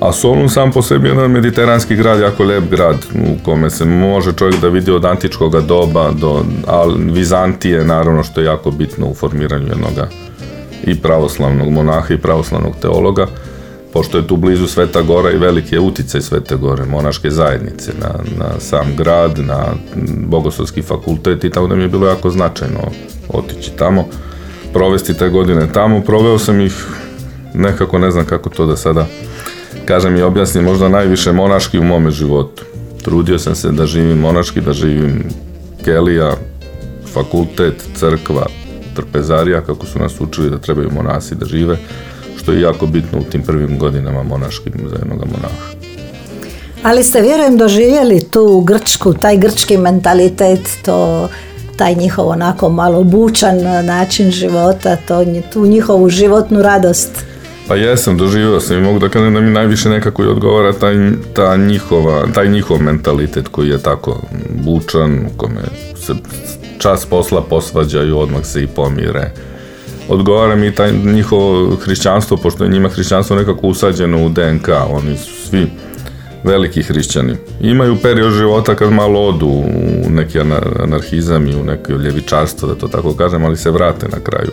[0.00, 3.84] A Solun sam po sebi je jedan mediteranski grad, jako lep grad u kome se
[3.84, 6.44] može čovjek da vidi od antičkog doba do
[6.96, 10.08] Vizantije, naravno što je jako bitno u formiranju jednoga
[10.90, 13.26] i pravoslavnog monaha i pravoslavnog teologa,
[13.92, 18.08] pošto je tu blizu Sveta Gora i veliki je uticaj Svete Gore, monaške zajednice na,
[18.38, 19.66] na sam grad, na
[20.26, 22.80] bogoslovski fakultet i tako da mi je bilo jako značajno
[23.28, 24.04] otići tamo,
[24.72, 26.00] provesti te godine tamo.
[26.00, 26.86] Proveo sam ih
[27.54, 29.06] nekako, ne znam kako to da sada
[29.84, 32.64] kažem i objasnim, možda najviše monaški u mome životu.
[33.04, 35.24] Trudio sam se da živim monaški, da živim
[35.84, 36.32] kelija,
[37.12, 38.46] fakultet, crkva,
[39.02, 41.76] trpezarija kako su nas učili da trebaju monasi da žive,
[42.36, 45.78] što je jako bitno u tim prvim godinama monaškim za jednog monaha.
[46.82, 51.28] Ali ste vjerujem doživjeli tu grčku, taj grčki mentalitet, to
[51.76, 57.10] taj njihov onako malo bučan način života, to, tu njihovu životnu radost.
[57.68, 60.94] Pa jesam, doživio sam i mogu da kažem da mi najviše nekako i odgovara taj,
[61.34, 64.20] ta njihova, taj njihov mentalitet koji je tako
[64.64, 65.60] bučan, u kome
[66.06, 66.14] se
[66.78, 69.30] čas posla posvađaju, odmah se i pomire.
[70.08, 75.48] Odgovara mi taj njihovo hrišćanstvo, pošto je njima hrišćanstvo nekako usađeno u DNK, oni su
[75.48, 75.66] svi
[76.44, 77.36] veliki hrišćani.
[77.60, 80.38] Imaju period života kad malo odu u neki
[80.82, 84.50] anarhizam i u neko ljevičarstvo, da to tako kažem, ali se vrate na kraju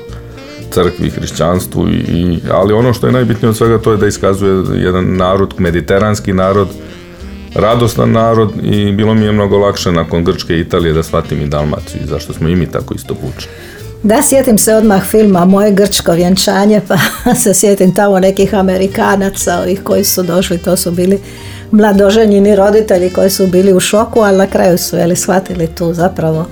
[0.71, 5.15] crkvi, hrišćanstvu, i, ali ono što je najbitnije od svega to je da iskazuje jedan
[5.15, 6.67] narod, mediteranski narod,
[7.55, 11.47] radostan narod i bilo mi je mnogo lakše nakon Grčke i Italije da shvatim i
[11.47, 13.51] Dalmaciju i zašto smo i mi tako isto vučni.
[14.03, 16.97] Da, sjetim se odmah filma Moje grčko vjenčanje, pa
[17.43, 21.19] se sjetim tamo nekih Amerikanaca, ovih koji su došli, to su bili
[21.71, 26.45] mladoženjini roditelji koji su bili u šoku, ali na kraju su jeli, shvatili tu zapravo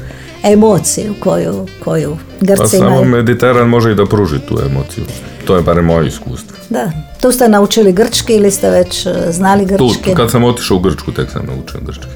[0.44, 2.92] emociju koju, koju Grci imaju.
[2.92, 5.04] Pa samo Mediteran može i da pruži tu emociju.
[5.46, 6.58] To je barem moje iskustvo.
[6.70, 6.92] Da.
[7.22, 10.10] Tu ste naučili grčki ili ste već e, znali grčki?
[10.10, 12.08] Tu, kad sam otišao u Grčku, tek sam naučio grčki.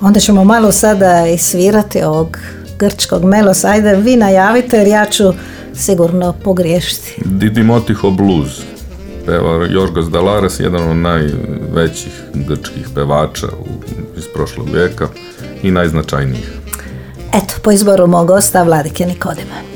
[0.00, 2.38] Onda ćemo malo sada isvirati ovog
[2.78, 3.64] grčkog melos.
[3.64, 5.24] Ajde, vi najavite jer ja ću
[5.74, 7.22] sigurno pogriješiti.
[7.24, 8.60] Didimotiho blues.
[9.26, 13.46] Peva Jorgos Dalares, jedan od najvećih grčkih pevača
[14.16, 15.08] iz prošlog vijeka
[15.62, 16.50] i najznačajnijih.
[17.32, 19.75] Eto, po izboru mog gosta Vladike Nikodima.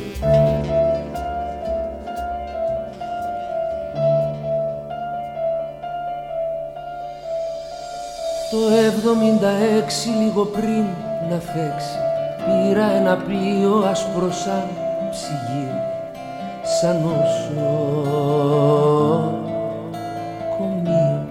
[10.20, 10.85] λίγο πριν
[11.31, 11.96] να φέξει
[12.44, 14.68] Πήρα ένα πλοίο άσπρο σαν
[15.11, 15.79] ψυγείο
[16.81, 17.70] Σαν όσο
[20.59, 21.26] κομείο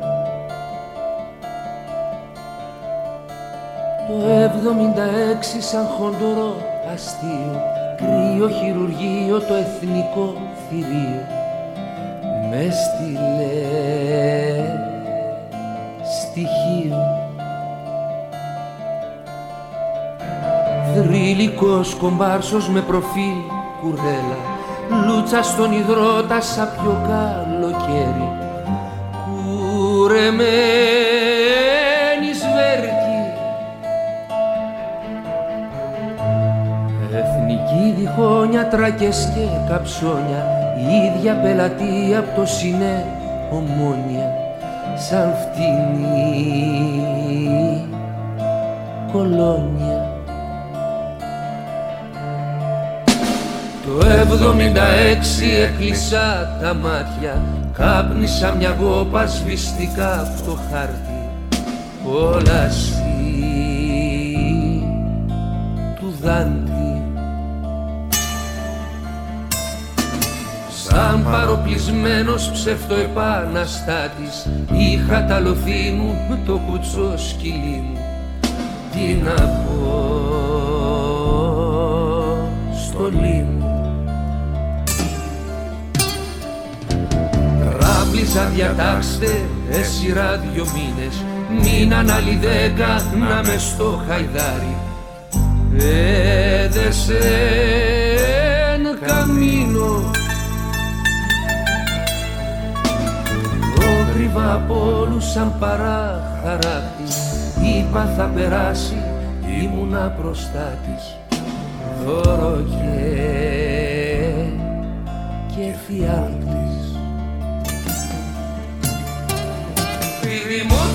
[4.08, 6.56] Το εβδομήντα έξι σαν χοντορό
[6.94, 7.62] αστείο
[7.98, 10.34] Κρύο χειρουργείο το εθνικό
[10.70, 11.26] θηρίο
[12.50, 13.99] Μες στείλε
[21.62, 23.38] Γλυκός κομπάρσος με προφίλ
[23.82, 24.38] κουρελά,
[25.06, 28.32] Λούτσα στον υδρότα σαν πιο καλοκαίρι.
[29.26, 30.38] Κουρεμένης
[32.38, 33.22] σβέρκη
[37.14, 40.46] Εθνική διχόνια, τρακές και καψόνια.
[40.78, 43.06] Η ίδια πελατεία από το σινε,
[43.52, 44.34] ομόνια.
[44.96, 46.40] Σαν φτηνή
[49.12, 49.99] κολόνια.
[55.80, 57.44] έκλεισα τα μάτια.
[57.74, 61.30] Κάπνισα μια γόπα σβηστικά από το χάρτη.
[62.04, 62.94] Κόλαση
[66.00, 67.02] του Δάντη.
[70.84, 78.00] Σαν παροπλισμένος ψευτοεπαναστάτης Είχα ταλωθεί μου το κουτσό σκυλί μου.
[78.92, 79.69] Τι να πω
[88.34, 91.24] Σαν διατάξτε έσυρα δυο μήνες.
[91.50, 92.40] Μείναν άλλοι
[93.20, 94.78] να με στο χαϊδάρι.
[96.64, 97.18] Έδεσε
[98.74, 100.12] εν καμίνο.
[103.76, 107.04] Όγκριβα από όλους σαν παράχαράκτη.
[107.62, 108.98] Είπα θα περάσει
[109.62, 111.18] ήμουνα μπροστά της
[112.06, 113.10] Δώρο και,
[115.48, 116.49] και φιάλτη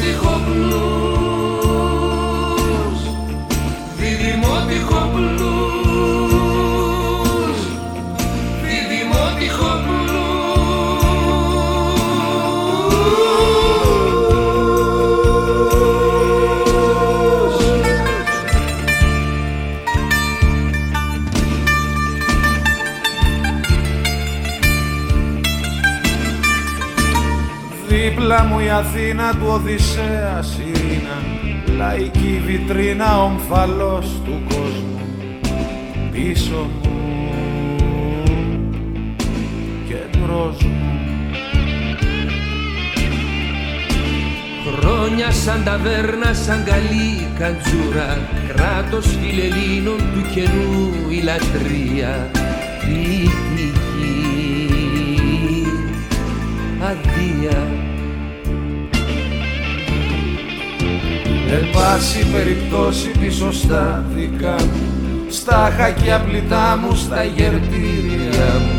[0.04, 1.03] tych ogniów.
[28.76, 31.22] Αθήνα του Οδυσσέας Ειρήνα
[31.76, 35.00] Λαϊκή βιτρίνα ομφαλός του κόσμου
[36.12, 36.92] Πίσω μου
[39.88, 40.98] και μπρος μου.
[44.76, 48.18] Χρόνια σαν ταβέρνα, σαν καλή καντζούρα
[48.48, 52.30] Κράτος φιλελλήνων του καινού η λατρεία
[52.80, 53.84] Ποιητική
[56.80, 57.73] αδεία
[61.54, 64.82] Εν πάση περιπτώσει πίσω στα δικά μου
[65.28, 68.78] Στα χακιά πλητά μου, στα γερτήρια μου.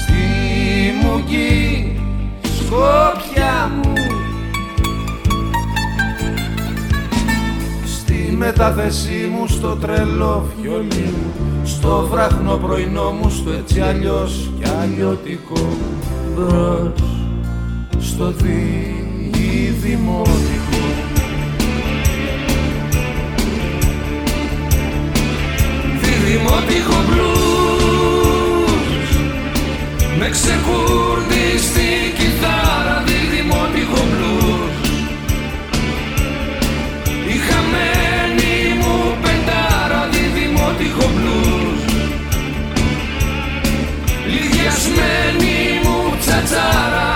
[0.00, 0.22] Στη
[1.02, 1.96] μουγκή
[2.42, 3.92] σκόπια μου.
[7.86, 11.32] Στη μετάθεσή μου, στο τρελό βιολί μου
[11.64, 15.68] Στο βράχνο πρωινό μου, στο έτσι αλλιώς κι αλλιώτικο
[16.34, 16.92] Μπρος
[18.00, 18.32] στο
[26.58, 26.98] ότι έχω
[30.18, 31.88] Με ξεκούρνει στη
[32.18, 34.02] κιθάρα δίδυμο ότι έχω
[37.32, 41.08] Η χαμένη μου πεντάρα δίδυμο ότι έχω
[45.84, 47.09] μου τσατσάρα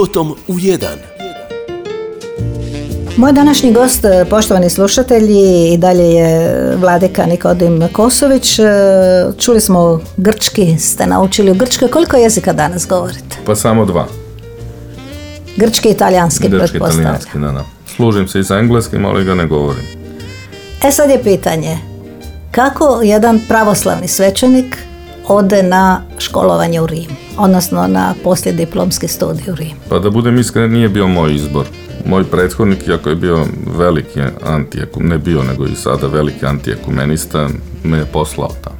[0.00, 0.86] Subotom u 1.
[3.16, 8.58] Moj današnji gost, e, poštovani slušatelji, i dalje je Vladika Nikodim Kosović.
[8.58, 8.62] E,
[9.38, 11.88] Čuli smo grčki, ste naučili u Grčkoj.
[11.88, 13.36] Koliko jezika danas govorite?
[13.46, 14.06] Pa samo dva.
[15.56, 17.00] Grčki i italijanski, Grčki, pretpostavljam.
[17.00, 17.64] italijanski, da, da.
[17.96, 19.84] Služim se i sa engleskim, ali ga ne govorim.
[20.84, 21.78] E sad je pitanje,
[22.50, 24.89] kako jedan pravoslavni svećenik
[25.30, 29.76] ode na školovanje u Rim, odnosno na poslijediplomski studij u Rim?
[29.88, 31.66] Pa da budem iskren, nije bio moj izbor.
[32.06, 33.46] Moj prethodnik, iako je bio
[33.78, 37.48] veliki antijekum, ne bio, nego i sada veliki antijekumenista,
[37.84, 38.76] me je poslao tamo.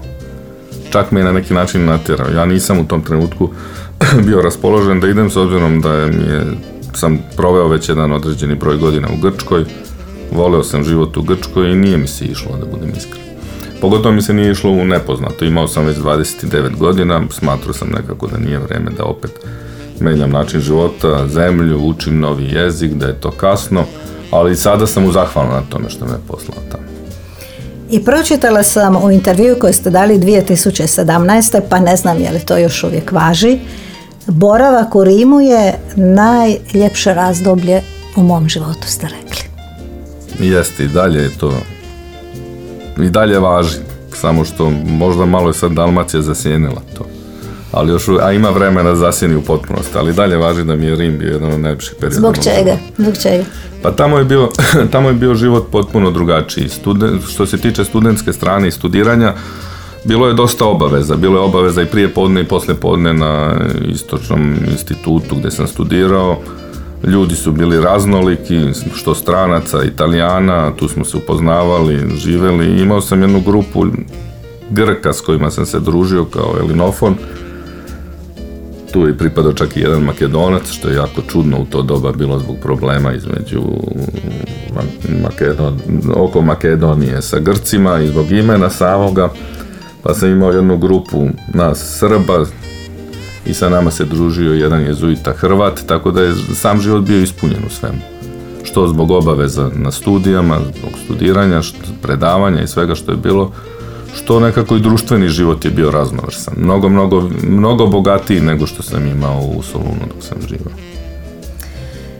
[0.90, 2.30] Čak me je na neki način natjerao.
[2.30, 3.48] Ja nisam u tom trenutku
[4.26, 6.46] bio raspoložen da idem s obzirom da mi je,
[6.94, 9.64] sam proveo već jedan određeni broj godina u Grčkoj.
[10.32, 13.29] Voleo sam život u Grčkoj i nije mi se išlo, da budem iskren.
[13.80, 15.44] Pogotovo mi se nije išlo u nepoznato.
[15.44, 19.30] Imao sam već 29 godina, smatrao sam nekako da nije vreme da opet
[20.00, 23.84] menjam način života, zemlju, učim novi jezik, da je to kasno,
[24.30, 26.84] ali sada sam mu zahvalan na tome što me je poslao tamo.
[27.90, 31.60] I pročitala sam u intervju koji ste dali 2017.
[31.68, 33.58] pa ne znam je li to još uvijek važi.
[34.26, 37.82] Boravak u Rimu je najljepše razdoblje
[38.16, 39.42] u mom životu, ste rekli.
[40.48, 41.52] Jeste, i dalje je to,
[42.98, 43.78] i dalje važi,
[44.14, 47.06] samo što možda malo je sad Dalmacija zasjenila to.
[47.72, 51.18] Ali još, a ima vremena zasjeni u potpunosti, ali dalje važi da mi je Rim
[51.18, 52.16] bio jedan od najljepših perioda.
[52.16, 52.76] Zbog čega?
[52.98, 53.44] Zbog čega?
[53.82, 54.48] Pa tamo je bio,
[54.92, 56.68] tamo je bio život potpuno drugačiji.
[56.68, 59.34] Studen, što se tiče studentske strane i studiranja,
[60.04, 61.16] bilo je dosta obaveza.
[61.16, 66.38] Bilo je obaveza i prije podne i poslije podne na istočnom institutu gdje sam studirao.
[67.04, 68.60] Ljudi su bili raznoliki,
[68.94, 72.80] što stranaca, italijana, tu smo se upoznavali, živeli.
[72.82, 73.86] Imao sam jednu grupu
[74.70, 77.14] Grka s kojima sam se družio kao elinofon.
[78.92, 82.38] Tu je pripadao čak i jedan makedonac, što je jako čudno u to doba bilo
[82.38, 83.60] zbog problema između
[84.74, 85.78] Ma- Makedon,
[86.14, 89.28] oko Makedonije sa Grcima i zbog imena samoga.
[90.02, 92.44] Pa sam imao jednu grupu nas Srba
[93.46, 97.64] i sa nama se družio jedan jezuita Hrvat, tako da je sam život bio ispunjen
[97.66, 97.98] u svemu.
[98.62, 103.52] Što zbog obaveza na studijama, zbog studiranja, što, predavanja i svega što je bilo,
[104.14, 106.54] što nekako i društveni život je bio raznovrsan.
[106.56, 110.72] Mnogo, mnogo, mnogo bogatiji nego što sam imao u Solunu dok sam živao.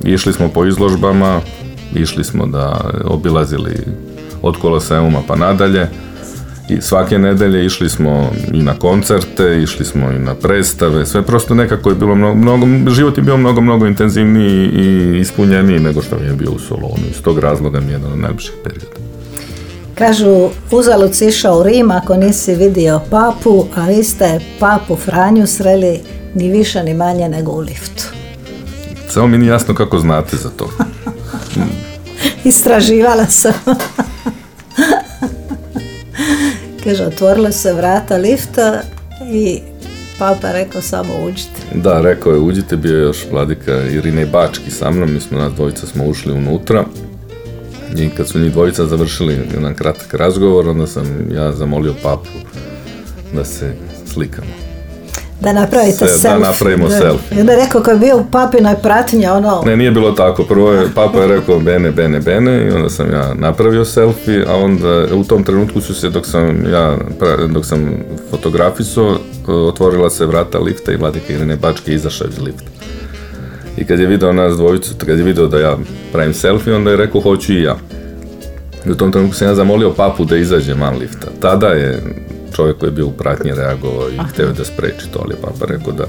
[0.05, 1.41] Išli smo po izložbama,
[1.95, 3.77] išli smo da obilazili
[4.43, 5.89] od Koloseuma pa nadalje.
[6.71, 11.55] I svake nedelje išli smo i na koncerte, išli smo i na predstave, sve prosto
[11.55, 16.18] nekako je bilo mnogo, mnogo život je bio mnogo, mnogo intenzivniji i ispunjeniji nego što
[16.18, 17.05] mi je bio u Solonu.
[17.11, 19.01] Iz tog razloga mi je jedan od najljepših perioda.
[19.95, 25.47] Kažu, uzalud si išao u Rim ako nisi vidio papu, a vi ste papu Franju
[25.47, 26.01] sreli
[26.35, 28.05] ni više ni manje nego u liftu.
[29.09, 30.71] Samo mi nije jasno kako znate za to.
[32.45, 33.53] Istraživala sam.
[36.91, 38.82] Kaže, otvorila se vrata lifta
[39.32, 39.61] i
[40.18, 41.61] papa rekao samo uđite.
[41.74, 45.53] Da, rekao je, uđite, bio je još vladika Irine Bački sa mnom, mi smo nas
[45.53, 46.84] dvojica smo ušli unutra
[47.97, 52.28] i kad su njih dvojica završili jedan kratak razgovor, onda sam ja zamolio papu
[53.34, 53.74] da se
[54.07, 54.70] slikamo.
[55.41, 56.41] Da napravite Se- da selfie.
[56.41, 57.36] napravimo selfie.
[57.36, 60.45] I onda je rekao, kad je bio u papinoj pratnji, ono, Ne, nije bilo tako.
[60.45, 64.57] Prvo je, papa je rekao bene, bene, bene i onda sam ja napravio selfie, a
[64.57, 66.97] onda u tom trenutku su se, dok sam ja,
[67.49, 67.95] dok sam
[68.30, 69.16] fotografisao,
[69.49, 72.70] e, otvorila se vrata lifta i vladika Irine Bačke izašao iz lifta.
[73.76, 75.76] I kad je video nas dvojicu, kad je video da ja
[76.12, 77.76] pravim selfie, onda je rekao hoću i ja.
[78.86, 81.26] I u tom trenutku sam ja zamolio papu da izađe van lifta.
[81.41, 82.03] Tada je
[82.57, 85.92] čovjek koji je bio u pratnji reagovao i htio da spreči to, ali papa rekao
[85.92, 86.05] da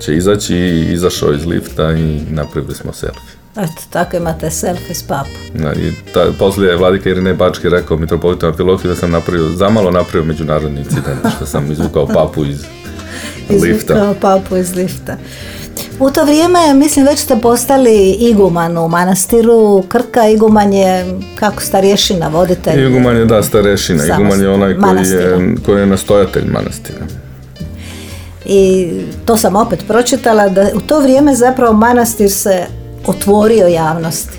[0.00, 3.38] će izaći i izašao iz lifta i napravili smo selfie.
[3.56, 5.32] eto, tako imate selfie s papom.
[5.54, 9.90] Da, I ta, poslije je vladika Irine Bački rekao mitropolitu Amfilohiju da sam napravio, zamalo
[9.90, 12.64] napravio međunarodni incident, što sam izvukao papu iz
[13.62, 13.94] lifta.
[13.94, 15.16] Izvukao papu iz lifta.
[16.00, 20.28] U to vrijeme, mislim, već ste postali iguman u manastiru Krka.
[20.28, 22.86] Iguman je, kako starješina, voditelj.
[22.86, 23.42] Iguman je da
[23.98, 27.06] Samostalno, Iguman je onaj koji je, koji je nastojatelj manastira.
[28.44, 28.90] I
[29.24, 32.66] to sam opet pročitala, da u to vrijeme zapravo manastir se
[33.06, 34.38] otvorio javnosti.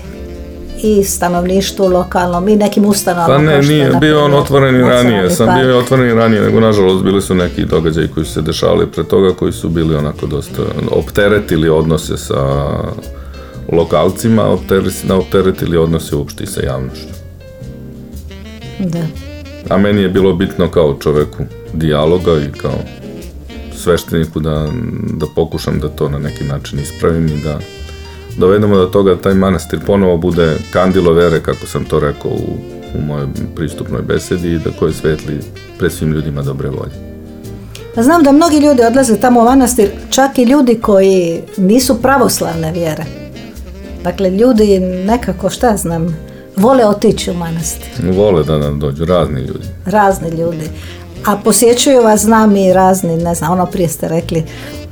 [0.82, 3.34] I stanovništvu lokalnom i nekim ustanovama.
[3.34, 6.60] Pa ne, nije, bio on otvoren i ranije, sam bio je otvoren i ranije, nego
[6.60, 10.26] nažalost bili su neki događaji koji su se dešavali pre toga, koji su bili onako
[10.26, 12.66] dosta opteretili odnose sa
[13.72, 17.06] lokalcima, opteretili, opteretili odnose uopšte i sa javnošću.
[18.78, 19.06] Da.
[19.68, 22.78] A meni je bilo bitno kao čoveku dijaloga i kao
[23.76, 24.68] svešteniku da,
[25.12, 27.58] da pokušam da to na neki način ispravim i da
[28.40, 32.56] dovedemo do toga da taj manastir ponovo bude kandilo vere, kako sam to rekao u,
[32.98, 33.26] u mojoj
[33.56, 35.40] pristupnoj besedi da koji svetli
[35.78, 37.10] pred svim ljudima dobre volje.
[37.94, 42.72] Pa Znam da mnogi ljudi odlaze tamo u manastir, čak i ljudi koji nisu pravoslavne
[42.72, 43.04] vjere.
[44.04, 46.16] Dakle, ljudi nekako, šta znam,
[46.56, 47.88] vole otići u manastir.
[48.16, 49.66] Vole da nam dođu razni ljudi.
[49.86, 50.68] Razni ljudi.
[51.26, 54.44] A posjećuju vas, znam i razni, ne znam, ono prije ste rekli,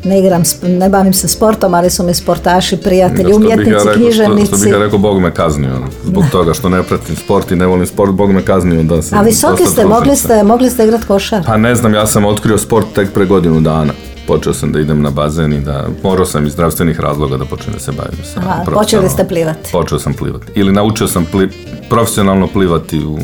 [0.04, 3.92] ne igram, ne bavim se sportom, ali su mi sportaši, prijatelji, bih ja umjetnici, rekao,
[3.94, 4.46] književnici.
[4.46, 5.76] Što, što bih ja rekao, Bog me kaznio.
[5.76, 5.86] ono.
[6.04, 9.18] Zbog toga što ne pratim sport i ne volim sport, Bog me kaznio da sam
[9.18, 11.42] A visoki ste, mogli ste, mogli ste igrati košar.
[11.46, 13.92] Pa ne znam, ja sam otkrio sport tek pre godinu dana.
[14.26, 17.74] Počeo sam da idem na bazen i da morao sam iz zdravstvenih razloga da počnem
[17.74, 19.72] da se bavim sa Aha, počeli ste plivati.
[19.72, 20.46] Počeo sam plivati.
[20.54, 21.50] Ili naučio sam pli-
[21.88, 23.18] profesionalno plivati u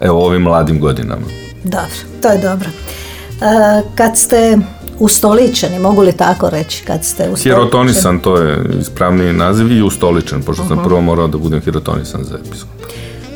[0.00, 1.26] evo ovim mladim godinama.
[1.64, 1.90] Dobro,
[2.22, 2.68] to je dobro.
[2.68, 3.44] E,
[3.94, 4.58] kad ste
[4.98, 7.54] ustoličeni, mogu li tako reći kad ste ustoličeni?
[7.54, 12.34] Hirotonisan, to je ispravniji naziv i ustoličen, pošto sam prvo morao da budem hirotonisan za
[12.36, 12.70] episkop.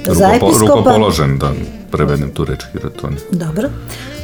[0.07, 1.53] Za Rukopo- episkopa- Rukopoložen, da
[1.97, 3.17] prevedem tu reč hirotoni.
[3.31, 3.69] Dobro.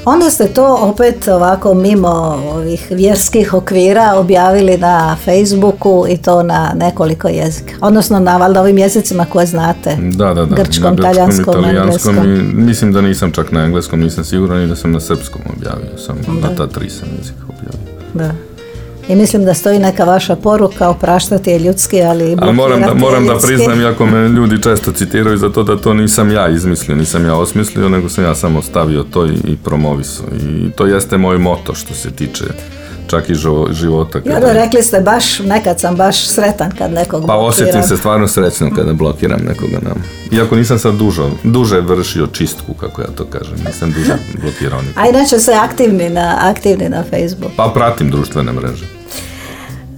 [0.04, 2.08] Onda ste to opet ovako mimo
[2.54, 7.74] ovih vjerskih okvira objavili na Facebooku i to na nekoliko jezika.
[7.80, 9.96] Odnosno na valjda ovim jezicima koje znate.
[10.00, 10.56] Da, da, da.
[10.56, 14.76] Grčkom, na talijanskom, italijanskom i mislim da nisam čak na engleskom, nisam siguran i da
[14.76, 15.98] sam na srpskom objavio.
[15.98, 17.92] Sam na ta tri sam jezika objavio.
[18.14, 18.51] Da.
[19.09, 22.94] I mislim da stoji neka vaša poruka opraštati je ljudski, ali i Ali moram da,
[22.94, 26.96] moram da priznam, iako me ljudi često citiraju za to da to nisam ja izmislio,
[26.96, 30.26] nisam ja osmislio, nego sam ja samo stavio to i, i promovisao.
[30.26, 32.44] I to jeste moj moto što se tiče
[33.07, 34.18] čak i živo- života.
[34.18, 37.96] Ja kada- da rekli ste baš, nekad sam baš sretan kad nekog Pa osjetim se
[37.96, 39.90] stvarno srećno kada blokiram nekoga na...
[40.32, 45.00] Iako nisam sad dužo, duže vršio čistku, kako ja to kažem, nisam duže blokirao nikoga.
[45.00, 47.53] A inače ste aktivni na, aktivni na Facebooku.
[47.57, 48.84] Pa pratim društvene mreže.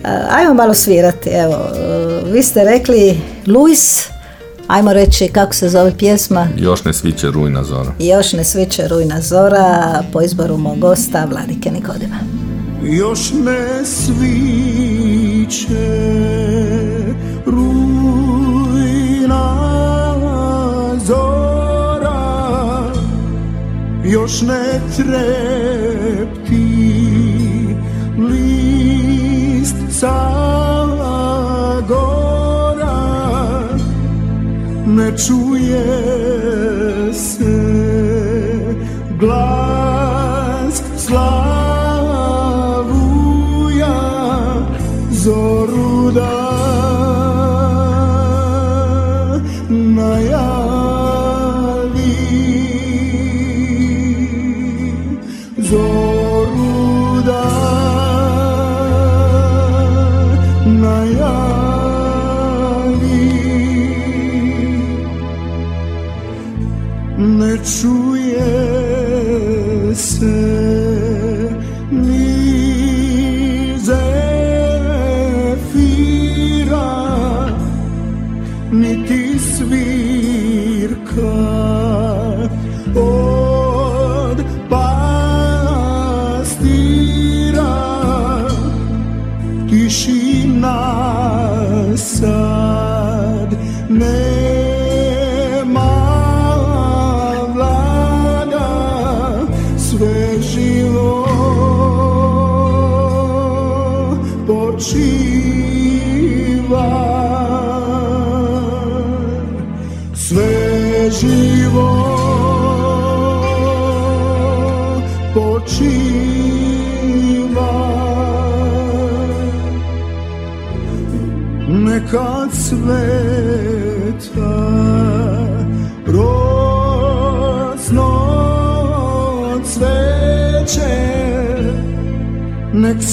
[0.04, 4.06] E, Ajmo malo svirati, evo, e, vi ste rekli Luis,
[4.66, 7.92] ajmo reći kako se zove pjesma, Još ne sviće rujna zora.
[7.98, 9.82] Još ne sviće Rujna Zora
[10.12, 12.16] po izboru mog gosta Vladike Nikodima.
[12.84, 14.74] Još ne sviće
[17.46, 18.64] rujna
[20.98, 22.92] zora
[24.04, 26.64] još ne trepti
[28.18, 30.34] list sa
[31.88, 33.04] gora
[34.86, 35.84] ne čuje
[37.12, 37.54] se
[39.20, 39.63] glas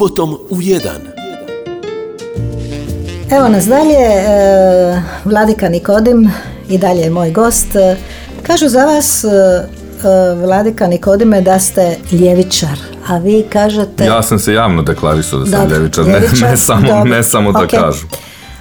[0.00, 1.00] subotom u jedan.
[3.30, 6.30] Evo nas dalje, e, Vladika Nikodim
[6.68, 7.76] i dalje je moj gost.
[7.76, 7.96] E,
[8.42, 9.28] Kažu za vas, e,
[10.44, 12.78] Vladika Nikodime, da ste ljevičar,
[13.08, 14.04] a vi kažete...
[14.04, 17.22] Ja sam se javno deklarisao da sam Dobro, ljevičar, ne, ljevičar, ne samo, dobro, ne
[17.22, 17.70] samo da ok.
[17.70, 18.06] kažu.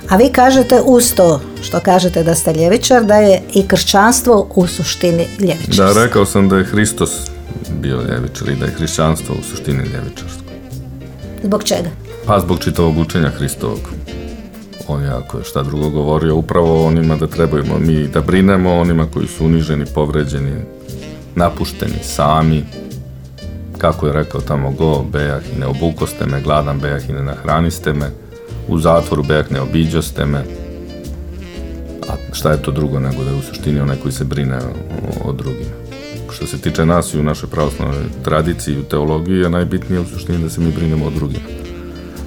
[0.10, 4.68] A vi kažete uz to što kažete da ste ljevičar, da je i kršćanstvo u
[4.68, 5.86] suštini ljevičarstvo.
[5.86, 7.12] Da, rekao sam da je Hristos
[7.82, 10.49] bio ljevičar i da je hrišćanstvo u suštini ljevičarsko.
[11.44, 11.90] Zbog čega?
[12.26, 13.80] Pa zbog čitavog učenja Hristovog.
[14.88, 19.08] On je, ako je šta drugo govorio, upravo onima da trebamo mi da brinemo, onima
[19.14, 20.62] koji su uniženi, povređeni,
[21.36, 22.64] napušteni, sami.
[23.78, 27.94] Kako je rekao tamo go, bejah i ne obukoste me, gladan bejah i ne nahraniste
[27.94, 28.12] me,
[28.68, 30.44] u zatvoru bejah ne obiđoste me.
[32.10, 35.30] A šta je to drugo nego da je u suštini onaj koji se brine o,
[35.30, 35.79] o drugima.
[36.40, 40.06] Što se tiče nas i u našoj pravoslavnoj tradiciji i u teologiji je najbitnije u
[40.06, 41.44] suštini da se mi brinemo o drugima.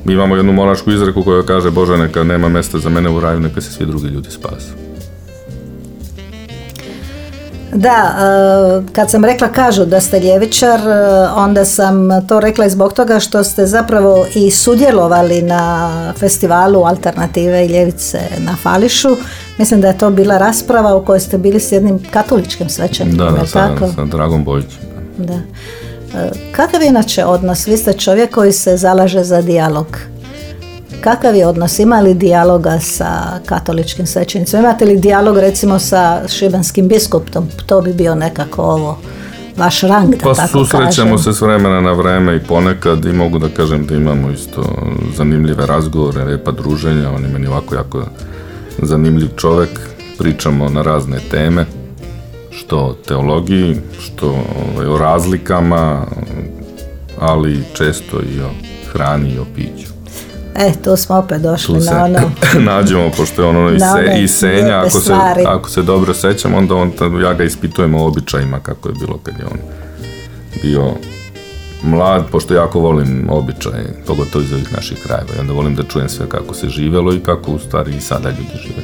[0.05, 3.41] Mi imamo jednu monašku izreku koja kaže Bože neka nema mesta za mene u raju,
[3.41, 4.92] neka se svi drugi ljudi spasu.
[7.75, 8.15] Da,
[8.89, 12.93] e, kad sam rekla kažu da ste ljevičar, e, onda sam to rekla i zbog
[12.93, 19.17] toga što ste zapravo i sudjelovali na festivalu Alternative i ljevice na Fališu.
[19.59, 23.31] Mislim da je to bila rasprava u kojoj ste bili s jednim katoličkim svećenikom, Da,
[23.31, 23.93] da, sa, tako?
[23.95, 24.81] sa Dragom Bojićem.
[25.19, 25.35] Da.
[25.35, 27.67] E, Kakav je inače odnos?
[27.67, 30.12] Vi ste čovjek koji se zalaže za dijalog.
[31.03, 31.79] Kakav je odnos?
[31.79, 34.63] Ima li dijaloga sa katoličkim svećenicima?
[34.63, 37.49] Imate li dijalog recimo sa šibenskim biskupom?
[37.67, 38.99] To bi bio nekako ovo
[39.57, 41.33] vaš rang, da Pa tako susrećemo kažem.
[41.33, 44.65] se s vremena na vreme i ponekad i mogu da kažem da imamo isto
[45.17, 48.05] zanimljive razgovore, lepa druženja, on je meni ovako jako
[48.83, 49.81] zanimljiv čovek,
[50.19, 51.65] pričamo na razne teme,
[52.51, 56.07] što o teologiji, što ovaj, o razlikama,
[57.21, 58.51] ali često i o
[58.93, 59.92] hrani i o piću.
[60.57, 62.19] E, tu smo opet došli Tu se na ono.
[62.73, 65.13] nađemo, pošto je ono iz, Na se, iz Senja, ako se,
[65.47, 66.93] ako se dobro sećam, onda on,
[67.23, 69.59] ja ga ispitujem o običajima kako je bilo kad je on
[70.63, 70.93] bio
[71.83, 76.09] mlad, pošto jako volim običaje, pogotovo iz ovih naših krajeva, i onda volim da čujem
[76.09, 78.83] sve kako se živelo i kako u stvari i sada ljudi žive.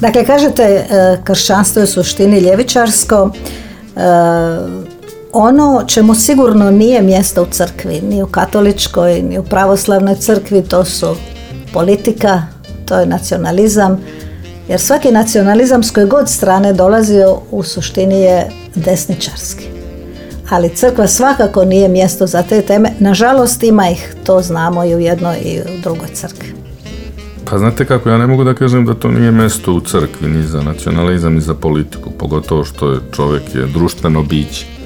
[0.00, 0.86] Dakle, kažete e,
[1.24, 3.30] kršćanstvo je u suštini ljevičarsko.
[5.32, 10.84] Ono čemu sigurno nije mjesto u crkvi, ni u katoličkoj, ni u pravoslavnoj crkvi, to
[10.84, 11.16] su
[11.72, 12.42] politika,
[12.84, 14.00] to je nacionalizam,
[14.68, 19.64] jer svaki nacionalizam s koje god strane dolazio u suštini je desničarski.
[20.50, 22.90] Ali crkva svakako nije mjesto za te teme.
[22.98, 26.54] Nažalost ima ih, to znamo i u jednoj i u drugoj crkvi.
[27.44, 30.42] Pa znate kako, ja ne mogu da kažem da to nije mesto u crkvi, ni
[30.42, 34.81] za nacionalizam, ni za politiku, pogotovo što je čovjek je društveno biće.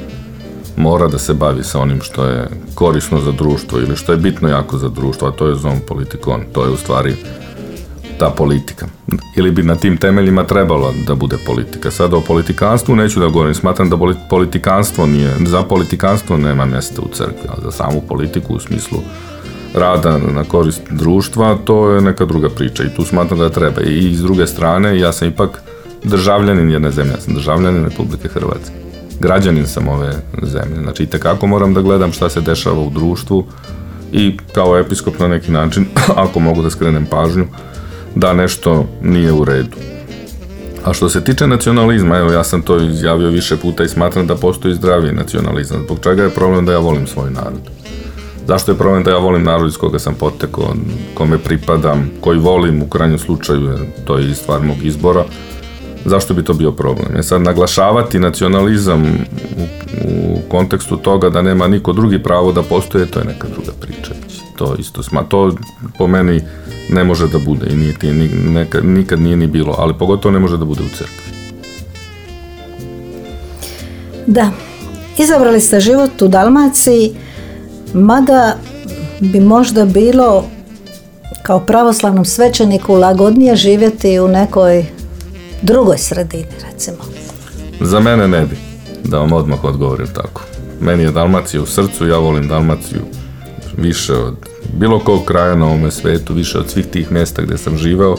[0.77, 4.49] Mora da se bavi sa onim što je korisno za društvo ili što je bitno
[4.49, 7.15] jako za društvo, a to je zon politikon, to je u stvari
[8.19, 8.87] ta politika.
[9.37, 11.91] Ili bi na tim temeljima trebalo da bude politika.
[11.91, 17.03] Sada o politikanstvu neću da govorim, smatram da poli- politikanstvo nije, za politikanstvo nema mjesta
[17.03, 18.99] u crkvi, a za samu politiku u smislu
[19.75, 23.81] rada na korist društva, to je neka druga priča i tu smatram da treba.
[23.81, 25.63] I s druge strane, ja sam ipak
[26.05, 28.86] državljanin jedne zemlje, ja sam državljanin Republike Hrvatske.
[29.21, 30.13] Građanin sam ove
[30.43, 33.45] zemlje, znači i tekako moram da gledam šta se dešava u društvu
[34.13, 35.87] i kao episkop na neki način,
[36.27, 37.47] ako mogu da skrenem pažnju,
[38.15, 39.77] da nešto nije u redu.
[40.85, 44.37] A što se tiče nacionalizma, evo ja sam to izjavio više puta i smatram da
[44.37, 45.83] postoji zdraviji nacionalizam.
[45.85, 47.61] Zbog čega je problem da ja volim svoj narod?
[48.47, 50.75] Zašto je problem da ja volim narod iz koga sam potekao,
[51.15, 55.25] kome pripadam, koji volim u krajnjem slučaju, to je stvar mog izbora.
[56.07, 57.17] Zašto bi to bio problem?
[57.17, 59.63] Je sad naglašavati nacionalizam u,
[60.05, 64.11] u kontekstu toga da nema niko drugi pravo da postoje, to je neka druga priča.
[64.57, 65.53] To isto sma, to
[65.99, 66.41] po meni
[66.91, 68.07] ne može da bude i nije, ti-
[68.47, 71.27] neka- nikad nije ni bilo, ali pogotovo ne može da bude u crkvi.
[74.27, 74.51] Da,
[75.19, 77.15] izabrali ste život u Dalmaciji,
[77.95, 78.57] mada
[79.21, 80.45] bi možda bilo
[81.43, 84.87] kao pravoslavnom svećeniku lagodnije živjeti u nekoj
[85.67, 86.97] drugoj sredini, recimo.
[87.81, 88.57] Za mene ne bi,
[89.05, 90.43] da vam odmah odgovorim tako.
[90.81, 93.01] Meni je Dalmacija u srcu, ja volim Dalmaciju
[93.77, 94.35] više od
[94.79, 98.17] bilo kog kraja na ovome svetu, više od svih tih mjesta gdje sam živeo,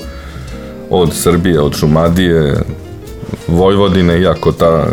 [0.89, 2.55] od Srbije, od Šumadije,
[3.47, 4.87] Vojvodine, iako ta,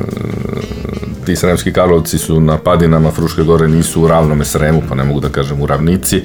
[1.26, 5.20] ti Sremski Karlovci su na padinama Fruške gore, nisu u ravnome Sremu, pa ne mogu
[5.20, 6.22] da kažem u ravnici,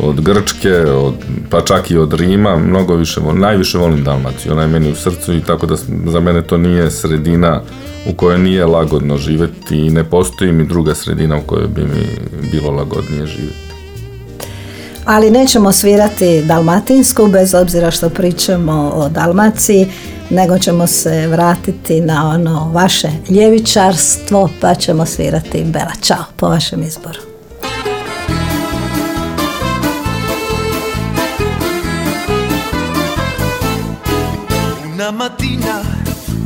[0.00, 1.14] od Grčke, od,
[1.50, 5.34] pa čak i od Rima, mnogo više, najviše volim Dalmaciju, ona je meni u srcu
[5.34, 5.76] i tako da
[6.06, 7.62] za mene to nije sredina
[8.10, 12.06] u kojoj nije lagodno živjeti i ne postoji mi druga sredina u kojoj bi mi
[12.50, 13.68] bilo lagodnije živjeti.
[15.04, 19.86] Ali nećemo svirati dalmatinsku bez obzira što pričamo o Dalmaciji,
[20.30, 26.82] nego ćemo se vratiti na ono vaše ljevičarstvo pa ćemo svirati Bela Ćao po vašem
[26.82, 27.27] izboru.
[35.10, 35.80] Mattina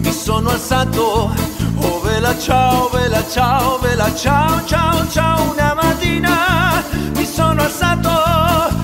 [0.02, 1.34] mi sono alzato,
[1.76, 5.50] oh vela ciao, vela ciao, vela ciao, ciao, ciao.
[5.50, 6.82] Una mattina
[7.14, 8.08] mi sono alzato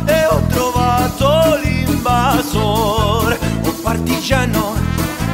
[0.04, 3.38] e ho trovato l'invasor.
[3.62, 4.74] Oh partigiano,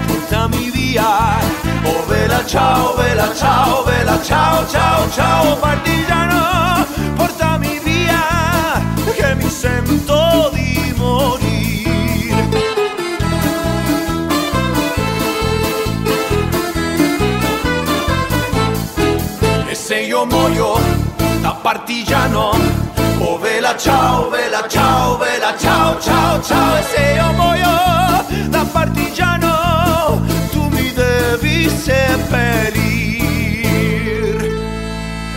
[0.07, 1.39] portami via.
[1.85, 5.57] Oh vela ciao, vela ciao, vela ciao, ciao, ciao.
[5.57, 6.85] Partigiano,
[7.17, 8.83] portami via,
[9.17, 10.54] che mi sento
[20.25, 20.81] io muoio
[21.41, 22.51] da partigiano,
[23.19, 26.79] oh vela ciao, vela ciao, vela ciao, ciao, ciao.
[26.79, 27.69] E se io muoio
[28.49, 33.05] da partigiano, tu mi devi seppellir.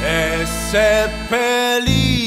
[0.04, 2.18] E seppellire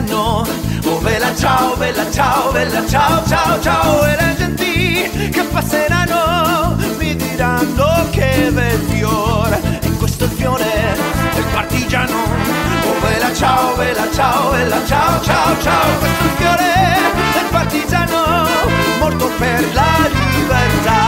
[0.00, 0.46] passeranno.
[0.84, 4.04] Oh bella ciao, bella ciao, bella ciao, ciao, ciao.
[4.04, 9.60] E le genti che passeranno mi diranno che bel fiore.
[9.82, 10.96] E questo fiore
[11.34, 12.16] del partigiano.
[12.16, 15.98] Oh bella ciao, bella ciao, bella ciao, ciao, ciao.
[15.98, 16.72] Questo fiore
[17.34, 18.48] del partigiano
[18.98, 20.99] morto per la libertà.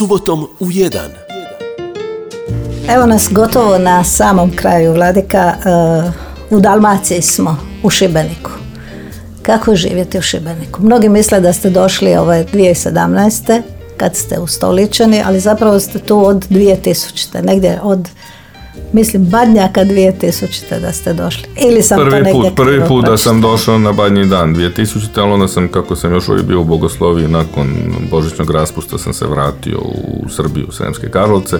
[0.00, 0.98] Subotom u 1.
[2.88, 5.38] Evo nas gotovo na samom kraju Vladika.
[5.38, 8.50] e, U Dalmaciji smo, u Šibeniku.
[9.42, 10.82] Kako živjeti u Šibeniku?
[10.82, 13.62] Mnogi misle da ste došli ove 2017.
[13.96, 17.42] kad ste ustoličeni, ali zapravo ste tu od 2000.
[17.44, 18.08] Negdje od,
[18.92, 20.80] mislim, Badnjaka 2000.
[20.80, 21.48] da ste došli.
[21.66, 25.20] Ili sam to Prvi negdje put, prvi put da sam došao na Badnji dan 2000.
[25.20, 27.66] ali onda sam, kako sam još uvijek bio u Bogosloviji, nakon
[28.10, 31.56] Božićnog raspusta sam se vratio u Srbiju, u Sremske Karlovce,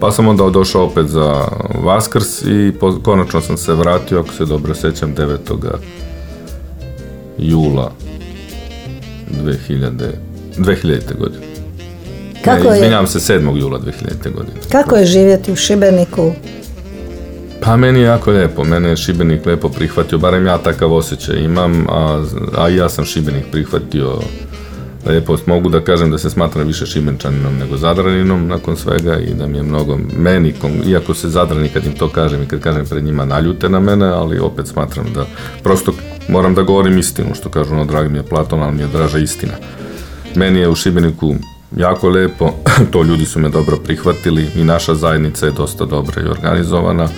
[0.00, 1.48] pa sam onda došao opet za
[1.84, 5.78] Vaskrs i po- konačno sam se vratio, ako se dobro sjećam, 9.
[7.38, 7.92] jula
[9.44, 9.90] 2000,
[10.58, 11.18] 2000.
[11.18, 11.47] godine.
[12.48, 13.58] Kako ne, je- izvinjavam se, 7.
[13.58, 14.30] jula 2000.
[14.30, 14.56] godine.
[14.72, 16.32] Kako je živjeti u Šibeniku?
[17.60, 21.86] Pa meni je jako lijepo, mene je Šibenik lijepo prihvatio, barem ja takav osjećaj imam,
[21.88, 22.24] a,
[22.56, 24.18] a ja sam Šibenik prihvatio
[25.06, 25.36] lijepo.
[25.46, 29.56] Mogu da kažem da se smatram više Šibenčaninom nego Zadraninom nakon svega i da mi
[29.56, 30.54] je mnogo meni,
[30.86, 34.06] iako se Zadrani kad im to kažem i kad kažem pred njima naljute na mene,
[34.06, 35.26] ali opet smatram da
[35.62, 35.92] prosto
[36.28, 39.18] moram da govorim istinu, što kažu ono dragi mi je Platon, ali mi je draža
[39.18, 39.52] istina.
[40.34, 41.34] Meni je u Šibeniku
[41.76, 42.50] jako lijepo,
[42.92, 47.04] to ljudi su me dobro prihvatili i naša zajednica je dosta dobra i organizovana.
[47.04, 47.08] E,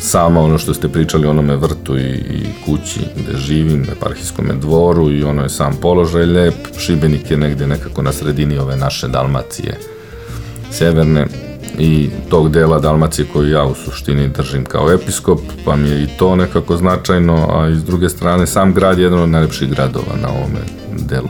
[0.00, 5.10] sama ono što ste pričali o onome vrtu i, i kući gdje živim, eparhijskom dvoru
[5.10, 6.54] i ono je sam položaj lijep.
[6.78, 9.78] Šibenik je negdje nekako na sredini ove naše Dalmacije
[10.72, 11.26] sjeverne
[11.78, 16.08] i tog dela Dalmacije koju ja u suštini držim kao episkop, pa mi je i
[16.18, 20.16] to nekako značajno, a i s druge strane sam grad je jedan od najljepših gradova
[20.22, 20.60] na ovome
[21.08, 21.28] delu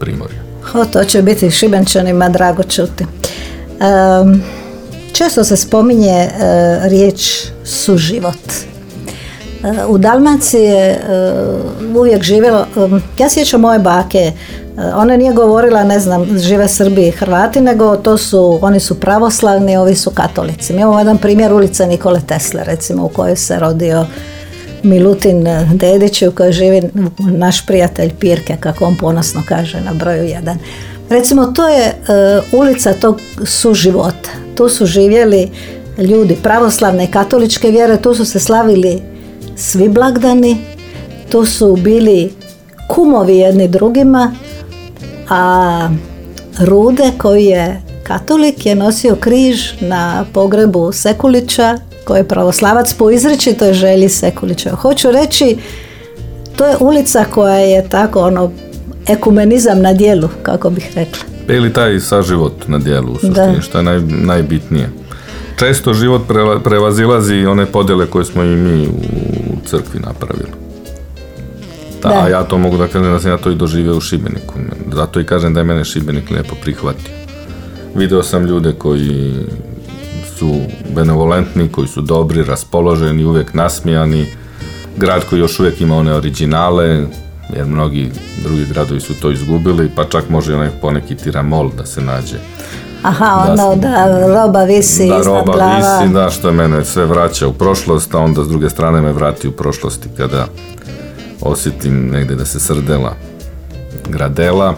[0.00, 0.41] Primorja.
[0.74, 3.04] O, to će biti Šibenčanima drago čuti.
[5.12, 6.30] Često se spominje e,
[6.88, 8.34] riječ suživot.
[9.64, 10.98] E, u Dalmaciji je e,
[11.96, 12.66] uvijek živjelo,
[13.18, 14.32] ja sjećam moje bake,
[14.94, 19.76] ona nije govorila, ne znam, žive Srbi i Hrvati, nego to su, oni su pravoslavni,
[19.76, 20.72] ovi su katolici.
[20.72, 24.06] Mi imamo jedan primjer ulice Nikole Tesle, recimo, u kojoj se rodio
[24.82, 26.82] Milutin Dedić u kojoj živi
[27.18, 30.58] naš prijatelj Pirke, kako on ponosno kaže na broju jedan.
[31.10, 31.94] Recimo, to je e,
[32.52, 34.30] ulica tog suživota.
[34.54, 35.50] Tu su živjeli
[35.98, 39.02] ljudi pravoslavne i katoličke vjere, tu su se slavili
[39.56, 40.56] svi blagdani,
[41.30, 42.32] tu su bili
[42.88, 44.34] kumovi jedni drugima,
[45.28, 45.88] a
[46.58, 53.72] Rude koji je katolik je nosio križ na pogrebu Sekulića koji je pravoslavac po izričitoj
[53.72, 54.70] želji Sekulića.
[54.70, 55.56] Hoću reći,
[56.56, 58.52] to je ulica koja je tako ono
[59.08, 61.24] ekumenizam na dijelu, kako bih rekla.
[61.48, 64.90] Ili taj saživot na dijelu u suštini, što je naj, najbitnije.
[65.58, 66.22] Često život
[66.64, 70.50] prevazilazi one podjele koje smo i mi u crkvi napravili.
[72.02, 74.54] Da, A ja to mogu da kažem da sam ja to i doživio u Šibeniku.
[74.92, 77.14] Zato i kažem da je mene Šibenik lijepo prihvatio.
[77.94, 79.34] Video sam ljude koji
[80.42, 80.60] su
[80.94, 84.26] benevolentni, koji su dobri, raspoloženi, uvijek nasmijani.
[84.96, 86.86] Grad koji još uvijek ima one originale,
[87.56, 88.10] jer mnogi
[88.44, 92.36] drugi gradovi su to izgubili, pa čak može onaj poneki tiramol da se nađe.
[93.02, 97.52] Aha, ono da, roba visi Da, roba visi, da, što je mene sve vraća u
[97.52, 100.46] prošlost, a onda s druge strane me vrati u prošlosti kada
[101.40, 103.14] osjetim negdje da se srdela
[104.08, 104.74] gradela,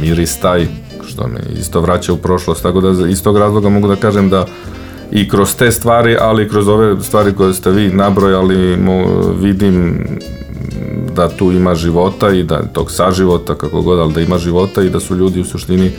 [0.00, 0.66] miris taj,
[1.08, 4.46] što me isto vraća u prošlost, tako da iz tog razloga mogu da kažem da
[5.12, 8.76] i kroz te stvari, ali i kroz ove stvari koje ste vi nabrojali,
[9.40, 10.06] vidim
[11.16, 14.90] da tu ima života i da tog saživota, kako god, ali da ima života i
[14.90, 15.90] da su ljudi u suštini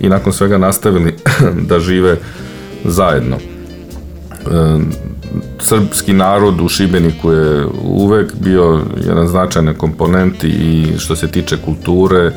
[0.00, 1.16] i nakon svega nastavili
[1.68, 2.16] da žive
[2.84, 3.36] zajedno.
[3.36, 3.40] E,
[5.58, 12.32] srpski narod u Šibeniku je uvek bio jedan značajan komponent i što se tiče kulture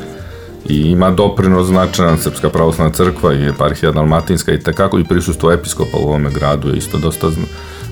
[0.68, 5.98] i ima doprinos značajan Srpska pravoslavna crkva i eparhija Dalmatinska i tekako i prisustvo episkopa
[5.98, 7.30] u ovome gradu je isto dosta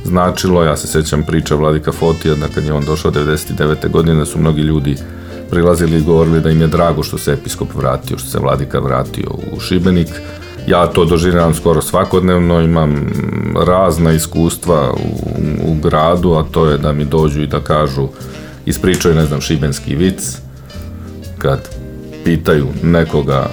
[0.05, 0.65] značilo.
[0.65, 3.91] Ja se sjećam priča Vladika Fotija da kad je on došao 99.
[3.91, 4.97] godine su mnogi ljudi
[5.51, 9.31] prilazili i govorili da im je drago što se episkop vratio, što se Vladika vratio
[9.53, 10.09] u Šibenik
[10.67, 13.07] ja to doživljavam skoro svakodnevno, imam
[13.67, 14.93] razna iskustva
[15.67, 18.09] u, gradu, a to je da mi dođu i da kažu,
[18.67, 20.39] ispričaju, ne znam, šibenski vic,
[21.39, 21.69] kad
[22.25, 23.49] pitaju nekoga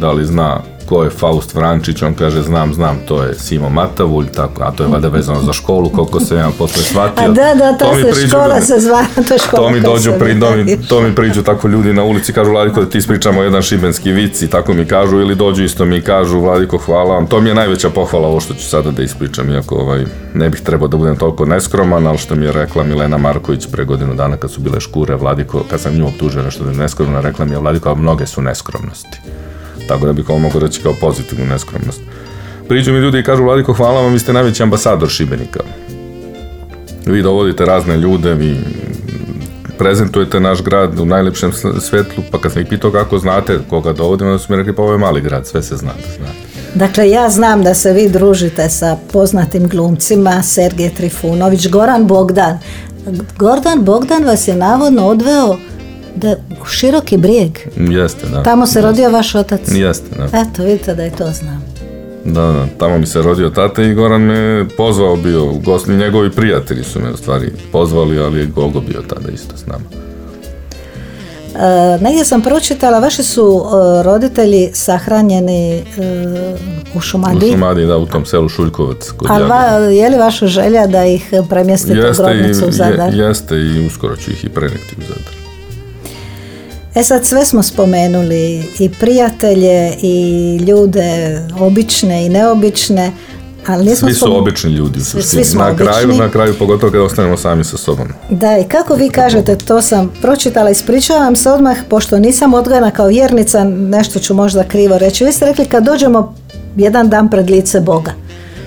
[0.00, 4.26] da li zna ko je Faust Vrančić, on kaže znam, znam, to je Simo Matavulj,
[4.26, 7.24] tako, a to je vada vezano za školu, koliko se ja posle shvatio.
[7.24, 9.68] A da, da, to, se škola se zva, to škola.
[9.68, 10.40] To mi dođu, pri,
[10.88, 14.42] to mi priđu tako ljudi na ulici, kažu Vladiko da ti ispričamo jedan šibenski vic
[14.42, 17.54] i tako mi kažu, ili dođu isto mi kažu Vladiko hvala vam, to mi je
[17.54, 20.04] najveća pohvala ovo što ću sada da ispričam, iako ovaj,
[20.34, 23.84] ne bih trebao da budem toliko neskroman, ali što mi je rekla Milena Marković pre
[23.84, 27.20] godinu dana kad su bile škure, Vladiko, kad sam nju optužio nešto da je neskromna,
[27.20, 29.20] rekla mi je Vladiko, a mnoge su neskromnosti.
[29.88, 32.00] Tako da bih ovo mogu reći kao pozitivnu neskromnost.
[32.68, 35.60] Priđu mi ljudi i kažu, Vladiko, hvala vam, vi ste najveći ambasador Šibenika.
[37.06, 38.56] Vi dovodite razne ljude, vi
[39.78, 44.30] prezentujete naš grad u najljepšem svjetlu, pa kad sam ih pitao kako znate koga dovodimo,
[44.30, 45.90] onda su mi rekli, pa ovo je mali grad, sve se zna.
[46.16, 46.52] Znate.
[46.74, 52.58] Dakle, ja znam da se vi družite sa poznatim glumcima, Sergej Trifunović, Goran Bogdan.
[53.38, 55.56] Goran Bogdan vas je navodno odveo
[56.16, 56.36] da,
[56.70, 57.58] široki brijeg.
[57.76, 58.42] Jeste, da.
[58.42, 59.60] Tamo se rodio vaš otac.
[59.68, 60.24] Jeste, da.
[60.24, 61.64] Eto, vidite da je to znam.
[62.24, 66.84] Da, da, tamo mi se rodio tata i Goran me pozvao bio, gosni njegovi prijatelji
[66.84, 69.84] su me u stvari pozvali, ali je Gogo bio tada isto s nama.
[71.54, 75.82] E, negdje sam pročitala, vaši su e, roditelji sahranjeni e,
[76.94, 77.46] u Šumadi.
[77.46, 79.10] U Šumadi, da, u tom selu Šuljkovac.
[79.28, 83.14] Ali je li vaša želja da ih premjestite u grobnicu u Zadar?
[83.14, 85.41] Jeste i uskoro ću ih i preneti u Zadar.
[86.94, 93.12] E sad sve smo spomenuli i prijatelje i ljude obične i neobične,
[93.66, 97.04] ali nismo svi su obični ljudi svi, svi smo na kraju, na kraju pogotovo kada
[97.04, 98.08] ostanemo sami sa sobom.
[98.30, 103.06] Da, i kako vi kažete, to sam pročitala, ispričavam se odmah, pošto nisam odgojena kao
[103.06, 105.24] vjernica, nešto ću možda krivo reći.
[105.24, 106.34] Vi ste rekli kad dođemo
[106.76, 108.12] jedan dan pred lice Boga,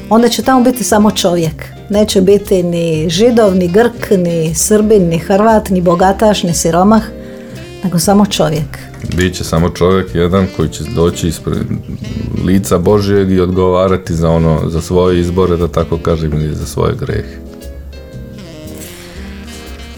[0.10, 1.66] onda će tamo biti samo čovjek.
[1.90, 7.04] Neće biti ni židov, ni grk, ni srbin, ni hrvat, ni bogataš, ni siromah
[7.86, 8.78] nego samo čovjek.
[9.16, 11.58] Biće samo čovjek jedan koji će doći ispred
[12.46, 16.94] lica Božijeg i odgovarati za ono, za svoje izbore, da tako kažem, ili za svoje
[17.00, 17.36] grehe.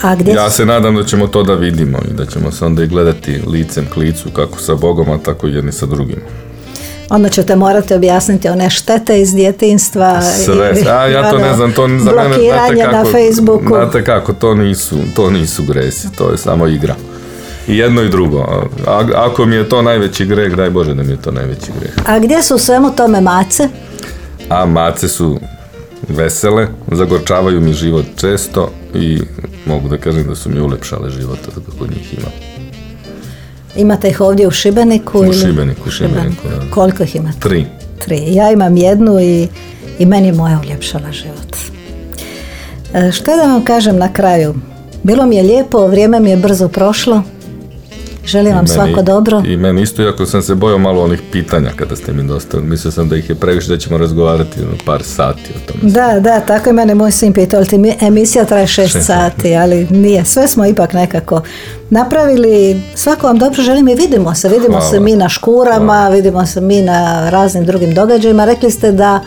[0.02, 2.84] A gdje ja se nadam da ćemo to da vidimo i da ćemo se onda
[2.84, 6.22] i gledati licem k licu kako sa Bogom, a tako i jedni sa drugim.
[7.10, 10.22] Onda ćete morati objasniti one štete iz djetinstva.
[10.22, 13.68] Sve, a ja to ne znam, to za mene, znate kako, na Facebooku.
[13.68, 16.96] Znate kako, to nisu, to nisu gresi, to je samo igra.
[17.68, 18.38] I jedno i drugo.
[18.88, 21.92] A, ako mi je to najveći greh, daj Bože da mi je to najveći greh.
[22.06, 23.70] A gdje su u svemu tome mace?
[24.50, 25.40] A mace su
[26.10, 29.20] vesele, zagorčavaju mi život često i
[29.66, 31.40] mogu da kažem da su mi ulepšale život
[31.80, 32.28] kod njih ima.
[33.76, 35.20] Imate ih ovdje u Šibeniku?
[35.20, 36.72] U ili- Šibeniku, u Šibeniku, da.
[36.72, 37.40] Koliko ih imate?
[37.40, 37.66] Tri.
[38.00, 38.20] Tri.
[38.28, 39.48] Ja imam jednu i,
[40.00, 41.56] i meni je moja uljepšala život.
[42.94, 44.56] E, Što da vam kažem na kraju?
[45.04, 47.24] Bilo mi je lijepo, vrijeme mi je brzo prošlo.
[48.28, 49.42] Želim vam I meni- svako dobro.
[49.46, 52.70] I meni isto, iako sam se bojao malo onih pitanja kada ste mi dostavili.
[52.70, 55.92] Mislio sam da ih je previše, da ćemo razgovarati ono, par sati o tome.
[55.92, 59.88] Da, da, tako je mene moj sin pitao, ali emisija traje šest Šest sati, ali
[59.90, 60.26] nije.
[60.26, 61.42] Sve smo ipak nekako
[61.90, 62.82] napravili.
[62.96, 64.50] Svako vam dobro želim i vidimo se.
[64.50, 64.92] Vidimo Hvala.
[64.92, 68.46] se mi na škurama, vidimo se mi na raznim drugim događajima.
[68.46, 69.22] Rekli ste da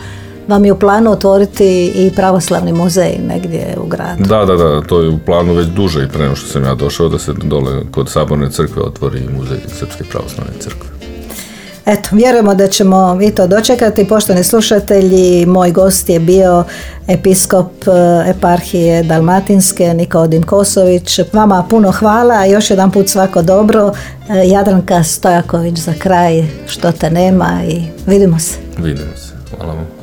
[0.47, 4.23] vam je u planu otvoriti i pravoslavni muzej negdje u gradu.
[4.23, 6.75] Da, da, da, to je u planu već duže i pre nego što sam ja
[6.75, 10.91] došao da se dole kod Saborne crkve otvori muzej Srpske pravoslavne crkve.
[11.85, 14.07] Eto, vjerujemo da ćemo i to dočekati.
[14.07, 16.63] Poštovani slušatelji, moj gost je bio
[17.07, 21.19] episkop eh, eparhije Dalmatinske Nikodim Kosović.
[21.33, 23.93] Vama puno hvala, još jedan put svako dobro.
[24.29, 28.57] Eh, Jadranka Stojaković za kraj, što te nema i vidimo se.
[28.77, 29.33] Vidimo se.
[29.57, 30.00] Hvala vam.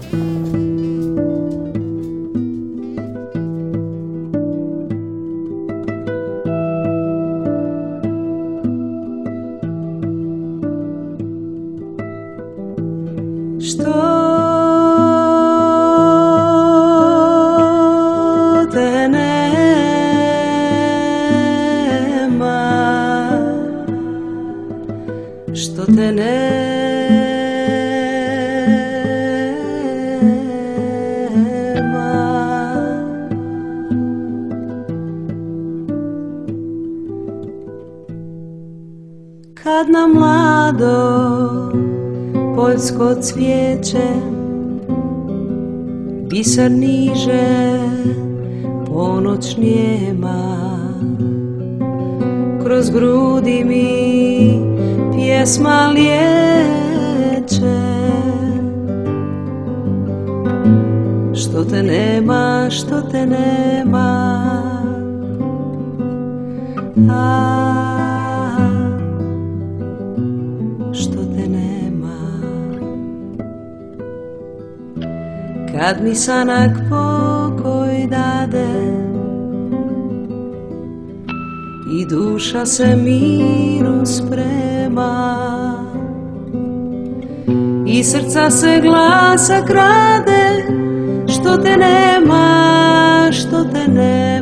[43.23, 44.09] Cvijeće
[46.31, 47.79] Biser niže
[48.87, 50.69] ponoć njema.
[52.65, 54.61] Kroz grudi mi
[55.15, 56.08] pjesma liječe
[76.09, 78.69] mi sanak pokoj dade
[81.93, 85.15] I duša se miru sprema
[87.87, 90.67] I srca se glasa krade
[91.29, 94.38] Što te nema, što te nema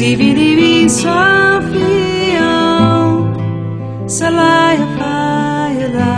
[0.00, 3.36] Si vi di vi sa fi on
[4.08, 6.16] Sa la ya fa ya la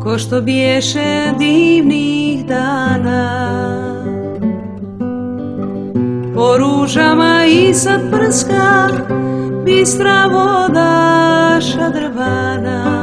[0.03, 3.53] ko što biješe divnih dana.
[6.35, 8.89] Po ružama i sad prska
[9.65, 13.02] bistra voda šadrvana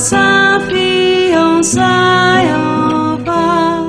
[0.00, 3.84] vidivan sa fion sajon pa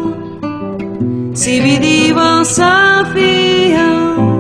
[1.32, 4.36] si vidivan sa fion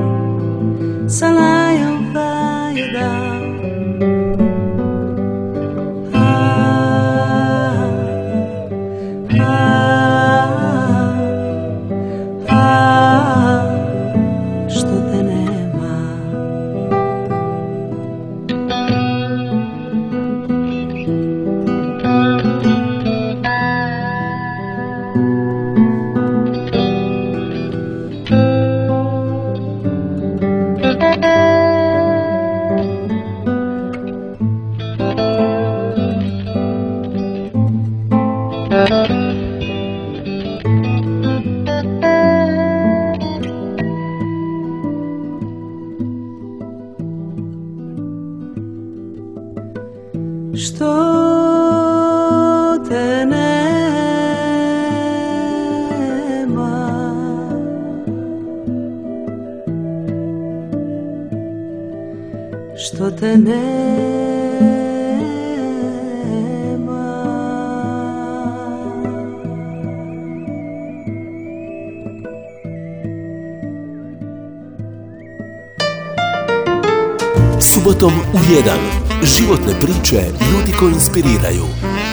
[80.19, 81.63] ljudi koji inspiriraju.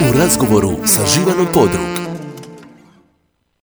[0.09, 1.88] U razgovoru sa Živanom Podrug.